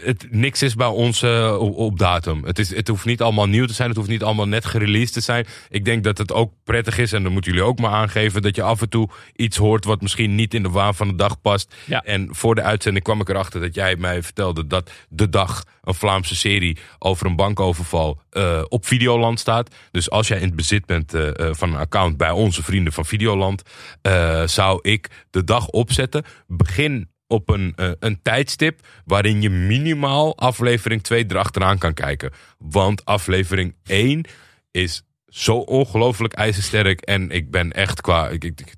[0.00, 2.44] het, niks is bij ons eh, op, datum.
[2.44, 3.88] Het, is, het hoeft niet allemaal nieuw te zijn.
[3.88, 5.46] Het hoeft niet allemaal net gereleased te zijn.
[5.68, 7.12] Ik denk dat het ook prettig is.
[7.12, 8.42] En dan moeten jullie ook maar aangeven.
[8.42, 11.14] Dat je af en toe iets hoort wat misschien niet in de waan van de
[11.14, 11.74] dag past.
[11.84, 12.02] Ja.
[12.02, 15.94] En voor de uitzending kwam ik erachter dat jij mij vertelde dat de dag een
[15.94, 19.74] Vlaamse serie over een bankoverval eh, op Videoland staat.
[19.90, 23.04] Dus als jij in het bezit bent eh, van een account bij onze vrienden van
[23.04, 23.62] Videoland,
[24.44, 26.24] zou ik de dag opzetten.
[26.46, 32.32] Begin op een, eh, een tijdstip waarin je minimaal aflevering 2 erachteraan kan kijken.
[32.58, 34.24] Want aflevering 1
[34.70, 37.00] is zo ongelooflijk ijzersterk.
[37.00, 38.28] En ik ben echt qua.
[38.28, 38.74] Ik,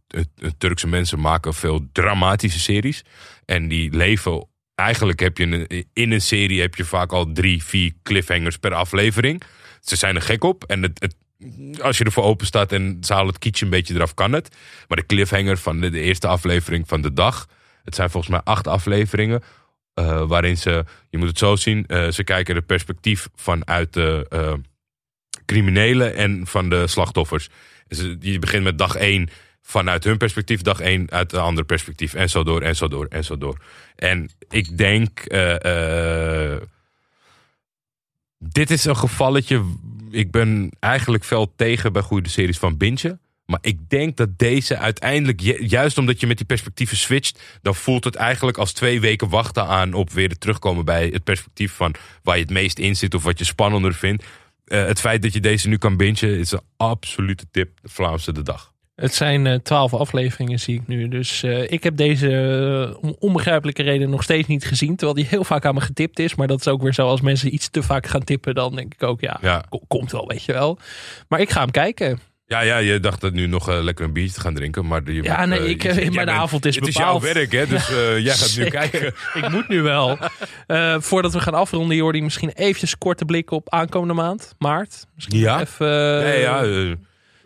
[0.58, 3.04] Turkse mensen maken veel dramatische series.
[3.44, 4.48] En die leven.
[4.74, 9.42] Eigenlijk heb je in een serie heb je vaak al drie, vier cliffhangers per aflevering.
[9.80, 10.64] Ze zijn er gek op.
[10.64, 11.14] En het,
[11.82, 14.56] als je ervoor open staat en ze halen het kietje een beetje eraf, kan het.
[14.88, 17.46] Maar de cliffhanger van de eerste aflevering van de dag.
[17.84, 19.42] Het zijn volgens mij acht afleveringen.
[19.94, 24.26] eh, waarin ze, je moet het zo zien, eh, ze kijken het perspectief vanuit de
[24.28, 24.52] eh,
[25.44, 27.48] criminelen en van de slachtoffers.
[27.88, 29.28] Dus je begint met dag 1
[29.62, 32.14] vanuit hun perspectief, dag 1 uit een ander perspectief.
[32.14, 33.58] En zo door, en zo door, en zo door.
[33.96, 35.22] En ik denk,
[38.38, 39.64] dit is een gevalletje.
[40.10, 43.18] Ik ben eigenlijk fel tegen bij goede series van Bintje.
[43.50, 47.74] Maar ik denk dat deze uiteindelijk, ju- juist omdat je met die perspectieven switcht, dan
[47.74, 51.94] voelt het eigenlijk als twee weken wachten aan op weer terugkomen bij het perspectief van
[52.22, 54.24] waar je het meest in zit of wat je spannender vindt.
[54.64, 57.78] Eh, het feit dat je deze nu kan bingen is een absolute tip.
[57.82, 58.72] De Vlaamse de dag.
[58.94, 61.08] Het zijn eh, twaalf afleveringen, zie ik nu.
[61.08, 64.96] Dus eh, ik heb deze om onbegrijpelijke reden nog steeds niet gezien.
[64.96, 66.34] Terwijl die heel vaak aan me getipt is.
[66.34, 67.06] Maar dat is ook weer zo.
[67.06, 69.64] Als mensen iets te vaak gaan tippen, dan denk ik ook, ja, Ja.
[69.68, 70.78] ko- komt wel, weet je wel.
[71.28, 72.18] Maar ik ga hem kijken.
[72.50, 74.86] Ja, ja, je dacht dat nu nog eh, lekker een biertje te gaan drinken.
[74.86, 76.94] Maar je Ja, moet, nee, eh, ik, je- eh, jij mijn avond is Het is
[76.94, 77.22] bepaald.
[77.22, 77.66] jouw werk, hè?
[77.66, 79.14] Dus eh, jij gaat nu kijken.
[79.34, 80.18] ik moet nu wel.
[80.98, 85.06] Voordat we gaan afronden, Jordi, misschien eventjes korte blik op aankomende maand, maart.
[85.14, 85.60] Misschien Ja.
[85.60, 85.86] even...
[86.22, 86.64] Nee, ja,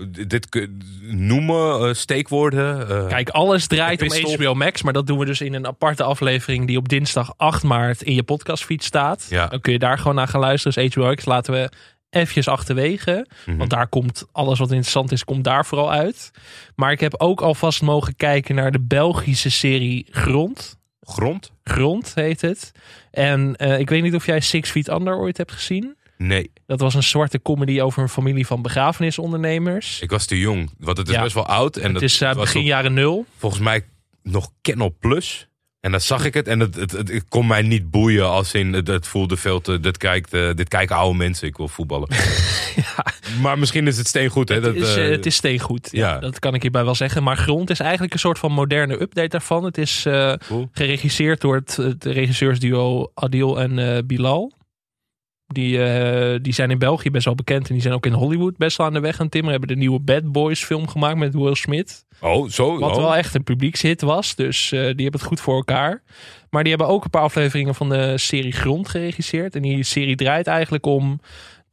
[0.09, 0.69] dit
[1.03, 2.87] noemen, steekwoorden.
[3.09, 4.35] Kijk, alles draait om.
[4.35, 7.63] HBO Max, maar dat doen we dus in een aparte aflevering die op dinsdag 8
[7.63, 9.27] maart in je podcastfeed staat.
[9.31, 9.47] Ja.
[9.47, 10.83] Dan kun je daar gewoon naar gaan luisteren.
[10.85, 11.69] Dus HBO Max laten we
[12.15, 13.27] eventjes achterwege.
[13.47, 13.57] Mhm.
[13.57, 16.31] Want daar komt alles wat interessant is, komt daar vooral uit.
[16.77, 20.79] Maar ik heb ook alvast mogen kijken naar de Belgische serie Grond.
[21.01, 21.53] grond?
[21.65, 22.73] Grond heet het.
[23.11, 25.97] En eh, ik weet niet of jij Six Feet Under ooit hebt gezien.
[26.19, 30.01] Nee, Dat was een zwarte comedy over een familie van begrafenisondernemers.
[30.01, 30.71] ik was te jong.
[30.79, 31.23] Want het is Ja.
[31.23, 31.77] best wel oud.
[31.77, 33.27] En het dat is uh, was begin op- jaren nul.
[33.37, 33.85] volgens mij
[34.23, 35.49] nog Kennel Plus.
[35.85, 38.55] En dan zag ik het en het, het, het, het kon mij niet boeien als
[38.55, 39.81] in het, het voelde veel te.
[39.81, 42.09] Dit, kijkt, eh, dit kijken oude mensen, ik wil voetballen.
[43.43, 44.61] Maar misschien is het steengoed, hè?
[44.61, 45.89] Dat, het, is, eh, eh, het is steengoed.
[45.91, 46.19] Ja, ja.
[46.19, 47.23] Dat kan ik hierbij wel zeggen.
[47.23, 49.65] Maar Grond is eigenlijk een soort van moderne update daarvan.
[49.65, 50.69] Het is eh, Cool.
[50.73, 54.53] geregisseerd door het, het regisseursduo Adil en eh, Bilal.
[55.47, 57.69] Die, eh, die zijn in België best wel bekend.
[57.69, 59.59] En die zijn ook in Hollywood best wel aan de weg aan timmeren.
[59.59, 62.05] Hebben de nieuwe Bad Boys film gemaakt met Will Smith.
[62.21, 62.79] Oh, zo.
[62.79, 63.03] Wat oh.
[63.03, 64.35] wel echt een publiekshit was.
[64.35, 66.03] Dus eh, die hebben het goed voor elkaar.
[66.51, 69.55] Maar die hebben ook een paar afleveringen van de serie Grond geregisseerd.
[69.57, 71.21] En die serie draait eigenlijk om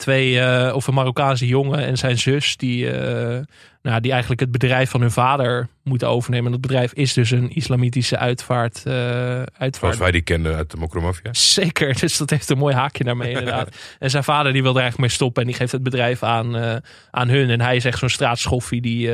[0.02, 2.58] twee, eh, of een Marokkaanse jongen en zijn zus.
[2.58, 3.40] Die, eh,
[3.82, 6.46] nou, die eigenlijk het bedrijf van hun vader moeten overnemen.
[6.46, 8.84] En dat bedrijf is dus een islamitische uitvaart.
[8.86, 11.34] eh uitvaart Zoals wij die kenden uit de Mokromafia.
[11.34, 13.76] Zeker, dus dat heeft een mooi haakje daarmee inderdaad.
[14.00, 16.82] en zijn vader die wil er eigenlijk mee stoppen en die geeft het bedrijf aan,
[17.12, 17.50] aan hun.
[17.50, 19.12] En hij is echt zo'n straatschoffie die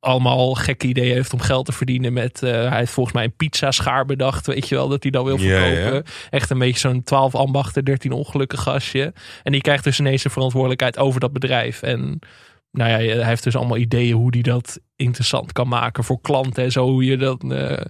[0.00, 2.42] allemaal gekke ideeën heeft om geld te verdienen met...
[2.42, 5.38] eh, hij heeft volgens mij een pizzaschaar bedacht, weet je wel, dat hij dan wil
[5.38, 6.04] verkopen.
[6.30, 9.12] Echt een beetje zo'n 12 ambachten, 13 ongelukkig gastje.
[9.42, 11.82] En die krijgt dus ineens de verantwoordelijkheid over dat bedrijf.
[11.82, 12.18] En
[12.70, 16.64] nou ja, hij heeft dus allemaal ideeën hoe hij dat interessant kan maken voor klanten
[16.64, 16.84] en zo.
[16.84, 17.84] Hoe je dat eh,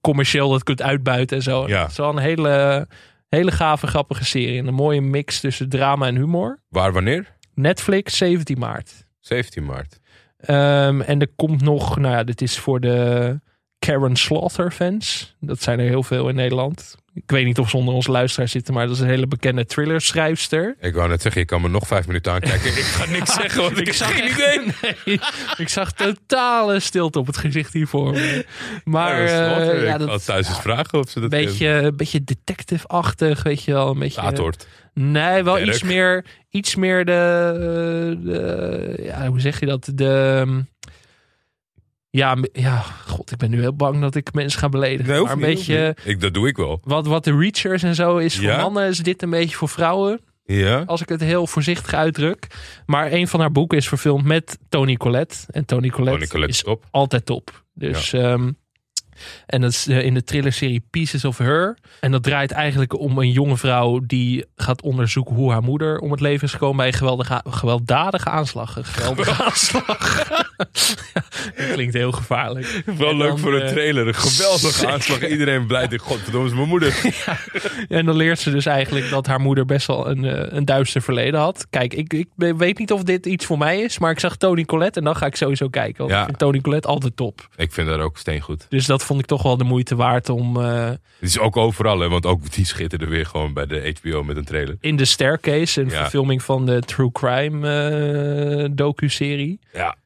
[0.00, 1.68] commercieel dat kunt uitbuiten en zo.
[1.68, 1.82] Ja.
[1.82, 2.86] Het is wel een hele,
[3.28, 4.58] hele gave, grappige serie.
[4.58, 6.60] En een mooie mix tussen drama en humor.
[6.68, 7.34] Waar, wanneer?
[7.54, 9.06] Netflix, 17 maart.
[9.20, 10.00] 17 maart.
[10.36, 13.40] Ehm, en er komt nog, nou ja, dit is voor de
[13.78, 15.34] Karen Slaughter fans.
[15.40, 16.96] Dat zijn er heel veel in Nederland.
[17.14, 19.66] Ik weet niet of ze onder onze luisteraars zitten, maar dat is een hele bekende
[19.66, 20.76] thriller schrijfster.
[20.80, 22.70] Ik wou net zeggen, je kan me nog vijf minuten aankijken.
[22.76, 24.58] ik ga niks zeggen, want ik, heb geen idee.
[25.04, 25.20] Nee,
[25.56, 28.12] ik zag totale stilte op het gezicht hiervoor.
[28.12, 28.46] me.
[28.84, 29.80] Maar Ja, eh, wat.
[29.82, 33.62] ja, ik dat had thuis eens vragen of ze dat beetje, een beetje detective-achtig, weet
[33.64, 33.90] je wel.
[33.90, 34.20] Een beetje.
[35.00, 39.90] Nee, wel iets meer, iets meer de, de- ja, hoe zeg je dat?
[39.94, 40.44] De,
[42.10, 45.12] ja, m- ja, god, ik ben nu heel bang dat ik mensen ga beledigen.
[45.12, 45.96] Nee, maar een niet, beetje.
[46.04, 46.80] Ik, dat doe ik wel.
[46.84, 48.56] wat, wat de Reachers en zo is voor Ja?
[48.60, 50.20] mannen, is dit een beetje voor vrouwen.
[50.44, 50.82] Ja?
[50.86, 52.46] Als ik het heel voorzichtig uitdruk.
[52.86, 55.36] Maar een van haar boeken is verfilmd met Tony Collette.
[55.50, 56.84] En Tony Collette, Tony Collette is top.
[56.90, 57.64] altijd top.
[57.74, 58.50] Dus, ehm,
[59.46, 61.78] en dat is eh, in de thrillerserie Pieces of Her.
[62.00, 66.10] En dat draait eigenlijk om een jonge vrouw die gaat onderzoeken hoe haar moeder om
[66.10, 68.76] het leven is gekomen bij een geweldige, gewelddadige aanslag.
[68.76, 70.24] Een geweldige aanslag.
[71.56, 72.82] Dat klinkt heel gevaarlijk.
[72.86, 74.06] Wel En leuk dan, voor een eh, trailer.
[74.06, 75.28] Een geweldige aanslag.
[75.28, 75.86] Iedereen blij.
[75.90, 76.94] Ik, Godverdomme, is mijn moeder.
[77.88, 81.02] En dan leert ze dus eigenlijk dat haar moeder best wel een, eh, een duister
[81.02, 81.66] verleden had.
[81.70, 84.64] Kijk, ik, ik weet niet of dit iets voor mij is, maar ik zag Tony
[84.64, 85.98] Collette en dan ga ik sowieso kijken.
[85.98, 86.18] Want Ja.
[86.20, 87.48] ik vind Tony Collette altijd top.
[87.56, 88.66] Ik vind dat ook steengoed.
[88.68, 92.00] Dus dat vond ik toch wel de moeite waard om eh, Het is ook overal,
[92.00, 94.76] hè, want ook die schitterde weer gewoon bij de HBO met een trailer.
[94.80, 96.00] in de Staircase, een Ja.
[96.00, 97.68] verfilming van de True Crime
[98.64, 99.58] eh docu-serie.
[99.72, 99.96] Ja,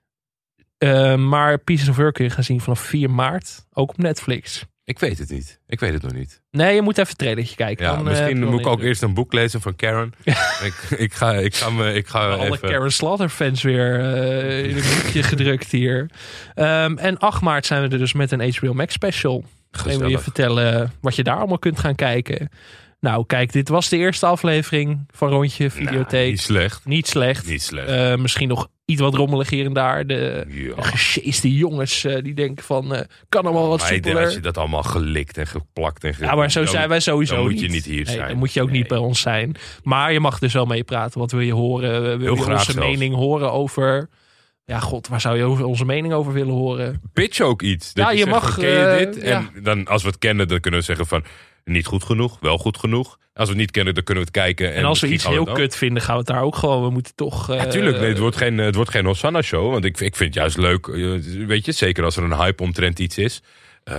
[0.78, 4.64] Eh, maar Pieces of Work kun je gaan zien vanaf 4 maart, ook op Netflix.
[4.90, 5.58] Ik weet het niet.
[5.66, 6.40] Ik weet het nog niet.
[6.50, 7.84] Nee, je moet even het trailertje kijken.
[7.84, 10.12] Ja, Dan, eh, misschien je moet ik een ook eerst een boek lezen van Karen.
[10.24, 12.68] ik, ik ga, ik ga, me, ik ga Alle even...
[12.68, 16.10] Karen Slaughter fans weer eh, in een hoekje gedrukt hier.
[16.54, 19.44] Ehm, en 8 maart zijn we er dus met een HBO Max special.
[19.72, 20.22] Ik wil je Gezellig.
[20.22, 22.48] vertellen wat je daar allemaal kunt gaan kijken.
[23.00, 26.30] Nou, kijk, dit was de eerste aflevering van Rondje Nou, Videotheek.
[26.30, 26.84] niet slecht.
[26.84, 27.46] niet slecht.
[27.46, 27.88] Niet slecht.
[27.88, 30.06] Eh, misschien nog iets wat rommelig hier en daar.
[30.06, 31.48] De, Ja.
[31.48, 34.24] jongens eh, die denken van, eh, kan allemaal wat soepeler.
[34.24, 37.00] als je dat allemaal gelikt en geplakt en ge- Ja, maar zo dan- zijn wij
[37.00, 37.60] sowieso dan moet niet.
[37.60, 38.28] je niet hier Nee, zijn.
[38.28, 39.54] Dan moet je ook niet bij ons zijn.
[39.82, 41.20] Maar je mag dus wel mee praten.
[41.20, 42.18] Wat wil je horen?
[42.18, 42.74] Wil je onze zelfs.
[42.74, 44.08] mening horen over...
[44.64, 47.00] Ja, god, waar zou je over onze mening over willen horen?
[47.12, 47.92] Pitch ook iets.
[47.92, 49.18] Dat Ja, je mag, van, ken je eh, dit?
[49.18, 51.24] En dan, als we het kennen, dan kunnen we zeggen van...
[51.64, 53.18] Niet goed genoeg, wel goed genoeg.
[53.34, 54.68] Als we het niet kennen, dan kunnen we het kijken.
[54.72, 56.82] En, En, als we iets heel kut vinden, gaan we het daar ook gewoon...
[56.82, 57.50] We moeten toch...
[57.50, 57.98] eh, Ja, tuurlijk.
[57.98, 59.70] Nee, het wordt geen, het wordt geen Hosanna-show.
[59.72, 60.86] Want ik, ik vind het juist leuk.
[60.86, 63.42] eh, Weet je, zeker als er een hype omtrent iets is.
[63.84, 63.96] Eh,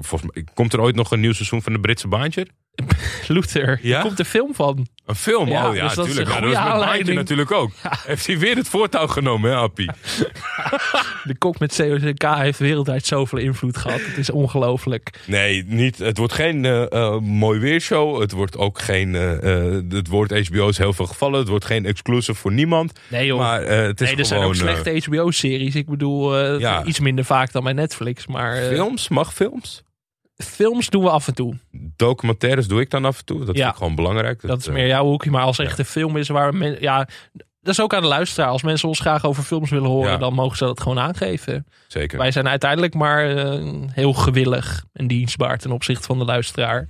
[0.00, 2.46] volgens mij, komt er ooit nog een nieuw seizoen van de Britse Baantje?
[3.28, 3.96] Luther, Ja?
[3.96, 4.86] er komt een film van.
[5.06, 5.48] Een film?
[5.48, 7.70] Ja, oh ja, dus dat is Ja, dat met natuurlijk ook.
[8.06, 9.90] Heeft hij weer het voortouw genomen, hè, Appie?
[11.24, 14.00] De kok met COCK heeft wereldwijd zoveel invloed gehad.
[14.04, 15.20] Het is ongelooflijk.
[15.26, 18.20] Nee, niet, het wordt geen eh, mooi weershow.
[18.20, 19.14] Het wordt ook geen...
[19.14, 21.38] eh, het woord HBO is heel veel gevallen.
[21.38, 22.98] Het wordt geen exclusive voor niemand.
[23.08, 23.38] Nee joh.
[23.38, 24.54] Maar het is nee, er gewoon...
[24.54, 25.74] zijn ook slechte HBO-series.
[25.74, 28.26] Ik bedoel, iets minder vaak dan bij Netflix.
[28.26, 29.08] Maar films?
[29.08, 29.82] Mag films?
[30.36, 31.54] Films doen we af en toe.
[31.96, 33.38] Documentaires doe ik dan af en toe.
[33.44, 33.62] Dat Ja.
[33.62, 34.40] vind ik gewoon belangrijk.
[34.46, 35.30] Dat is meer jouw hoekje.
[35.30, 37.08] Maar als er echt een film is waar men, ja,
[37.60, 38.48] dat is ook aan de luisteraar.
[38.48, 40.16] Als mensen ons graag over films willen horen, Ja.
[40.16, 41.66] dan mogen ze dat gewoon aangeven.
[41.88, 42.18] Zeker.
[42.18, 43.62] Wij zijn uiteindelijk maar eh,
[43.92, 46.88] heel gewillig en dienstbaar ten opzichte van de luisteraar.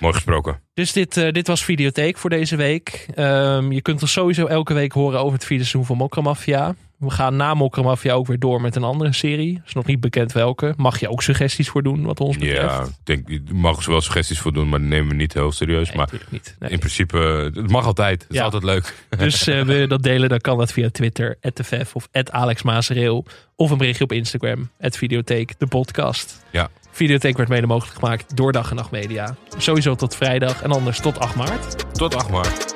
[0.00, 0.60] Mooi gesproken.
[0.74, 3.06] Dus dit, eh, dit was Videotheek voor deze week.
[3.14, 6.74] Ehm, je kunt ons sowieso elke week horen over het vierde seizoen van Mokramafia.
[6.98, 9.62] We gaan na Mokramafia ook weer door met een andere serie.
[9.66, 10.74] Is nog niet bekend welke.
[10.76, 12.74] Mag je ook suggesties voor doen wat ons betreft?
[12.74, 15.52] Ja, ik denk, mogen ze wel suggesties voor doen, maar die nemen we niet heel
[15.52, 15.88] serieus.
[15.88, 16.56] Nee, maar niet.
[16.58, 16.70] Nee.
[16.70, 17.18] in principe,
[17.54, 18.22] het mag altijd.
[18.22, 18.94] Het is altijd leuk.
[19.18, 23.24] Dus eh, wil je dat delen, dan kan dat via Twitter, @tefef of @alexmaasreel
[23.56, 26.44] of een berichtje op Instagram, @videotheek de podcast.
[26.50, 26.68] Ja.
[26.90, 29.36] Videotheek werd mede mogelijk gemaakt door Dag en Nacht Media.
[29.56, 31.94] Sowieso tot vrijdag en anders tot 8 maart.
[31.94, 32.75] Tot 8 maart.